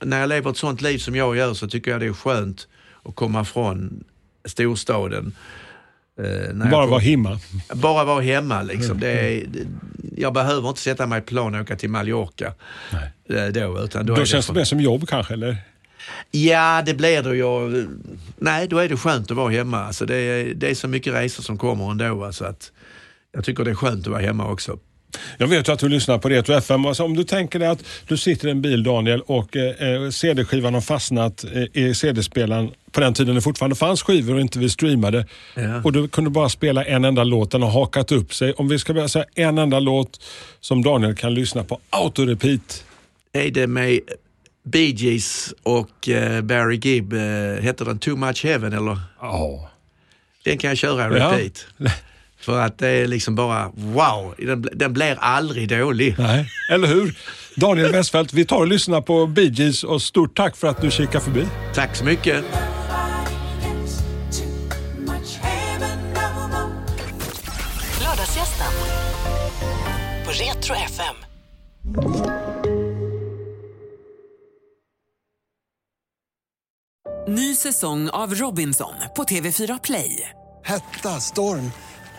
när 0.00 0.20
jag 0.20 0.28
lever 0.28 0.50
ett 0.50 0.56
sånt 0.56 0.80
liv 0.80 0.98
som 0.98 1.16
jag 1.16 1.36
gör 1.36 1.54
så 1.54 1.68
tycker 1.68 1.90
jag 1.90 2.00
det 2.00 2.06
är 2.06 2.12
skönt 2.12 2.68
att 3.02 3.14
komma 3.14 3.44
från 3.44 4.04
storstaden. 4.44 5.34
Eh, 6.20 6.26
jag 6.26 6.56
Bara 6.70 6.82
kom- 6.82 6.90
vara 6.90 7.00
hemma. 7.00 7.38
bara 7.74 8.04
vara 8.04 8.20
hemma 8.20 8.62
liksom. 8.62 9.00
Det 9.00 9.10
är, 9.10 9.46
det- 9.46 9.66
jag 10.16 10.32
behöver 10.34 10.68
inte 10.68 10.80
sätta 10.80 11.06
mig 11.06 11.18
i 11.18 11.22
plan 11.22 11.54
och 11.54 11.60
åka 11.60 11.76
till 11.76 11.90
Mallorca. 11.90 12.54
eh, 13.30 13.46
Då, 13.52 13.82
utan 13.84 14.06
då, 14.06 14.14
Då 14.14 14.24
känns 14.24 14.46
det 14.46 14.52
för- 14.52 14.58
mer 14.60 14.64
som 14.64 14.80
jobb 14.80 15.08
kanske, 15.08 15.34
eller? 15.34 15.56
Ja, 16.30 16.82
det 16.86 16.94
blir 16.94 17.22
det 17.22 17.36
ju. 17.36 17.86
Nej, 18.36 18.68
då 18.68 18.78
är 18.78 18.88
det 18.88 18.96
skönt 18.96 19.30
att 19.30 19.36
vara 19.36 19.50
hemma. 19.52 19.84
Alltså 19.84 20.06
det, 20.06 20.16
är, 20.16 20.54
det 20.54 20.70
är 20.70 20.74
så 20.74 20.88
mycket 20.88 21.14
resor 21.14 21.42
som 21.42 21.58
kommer 21.58 21.90
ändå. 21.90 22.24
Alltså 22.24 22.44
att 22.44 22.72
jag 23.32 23.44
tycker 23.44 23.64
det 23.64 23.70
är 23.70 23.74
skönt 23.74 24.06
att 24.06 24.12
vara 24.12 24.22
hemma 24.22 24.50
också. 24.50 24.78
Jag 25.38 25.46
vet 25.46 25.68
ju 25.68 25.72
att 25.72 25.78
du 25.78 25.88
lyssnar 25.88 26.18
på 26.18 26.28
Retro 26.28 26.54
FM. 26.54 26.84
Alltså, 26.86 27.04
om 27.04 27.16
du 27.16 27.24
tänker 27.24 27.58
dig 27.58 27.68
att 27.68 27.84
du 28.08 28.16
sitter 28.16 28.48
i 28.48 28.50
en 28.50 28.62
bil 28.62 28.82
Daniel 28.82 29.20
och 29.20 29.56
eh, 29.56 30.10
CD-skivan 30.10 30.74
har 30.74 30.80
fastnat 30.80 31.44
eh, 31.44 31.62
i 31.82 31.94
CD-spelaren 31.94 32.70
på 32.92 33.00
den 33.00 33.14
tiden 33.14 33.34
det 33.34 33.40
fortfarande 33.40 33.76
fanns 33.76 34.02
skivor 34.02 34.34
och 34.34 34.40
inte 34.40 34.58
vi 34.58 34.68
streamade. 34.70 35.26
Ja. 35.54 35.80
Och 35.84 35.92
du 35.92 36.08
kunde 36.08 36.30
bara 36.30 36.48
spela 36.48 36.84
en 36.84 37.04
enda 37.04 37.24
låt, 37.24 37.50
den 37.50 37.62
har 37.62 37.70
hakat 37.70 38.12
upp 38.12 38.34
sig. 38.34 38.52
Om 38.52 38.68
vi 38.68 38.78
ska 38.78 38.94
börja 38.94 39.08
säga 39.08 39.24
en 39.34 39.58
enda 39.58 39.80
låt 39.80 40.20
som 40.60 40.82
Daniel 40.82 41.14
kan 41.14 41.34
lyssna 41.34 41.64
på 41.64 41.80
autorepeat. 41.90 42.84
Är 43.32 43.50
det 43.50 43.66
med 43.66 44.00
Bee 44.64 44.90
Gees 44.90 45.54
och 45.62 46.08
eh, 46.08 46.42
Barry 46.42 46.76
Gibb, 46.76 47.12
eh, 47.12 47.20
heter 47.60 47.84
den 47.84 47.98
Too 47.98 48.16
Much 48.16 48.44
Heaven 48.44 48.72
eller? 48.72 48.98
Ja. 49.20 49.70
Den 50.44 50.58
kan 50.58 50.68
jag 50.68 50.78
köra 50.78 51.18
Ja. 51.18 51.38
För 52.44 52.60
att 52.60 52.78
det 52.78 52.88
är 52.88 53.06
liksom 53.06 53.34
bara 53.34 53.70
wow, 53.74 54.34
den, 54.38 54.68
den 54.72 54.92
blir 54.92 55.16
aldrig 55.20 55.68
dålig. 55.68 56.14
Nej, 56.18 56.50
eller 56.70 56.88
hur? 56.88 57.14
Daniel 57.56 57.92
Westfeldt, 57.92 58.32
vi 58.32 58.44
tar 58.44 58.56
och 58.56 58.66
lyssnar 58.66 59.00
på 59.00 59.26
Bee 59.26 59.52
Gees 59.54 59.84
och 59.84 60.02
stort 60.02 60.36
tack 60.36 60.56
för 60.56 60.68
att 60.68 60.80
du 60.80 60.90
kikar 60.90 61.20
förbi. 61.20 61.46
Tack 61.74 61.96
så 61.96 62.04
mycket. 62.04 62.44
Lördagsgästen 68.00 68.72
på 70.24 70.30
Retro 70.30 70.74
FM. 70.74 71.16
Ny 77.28 77.54
säsong 77.54 78.08
av 78.08 78.34
Robinson 78.34 78.94
på 79.16 79.24
TV4 79.24 79.80
Play. 79.84 80.28
Hetta, 80.64 81.20
storm, 81.20 81.70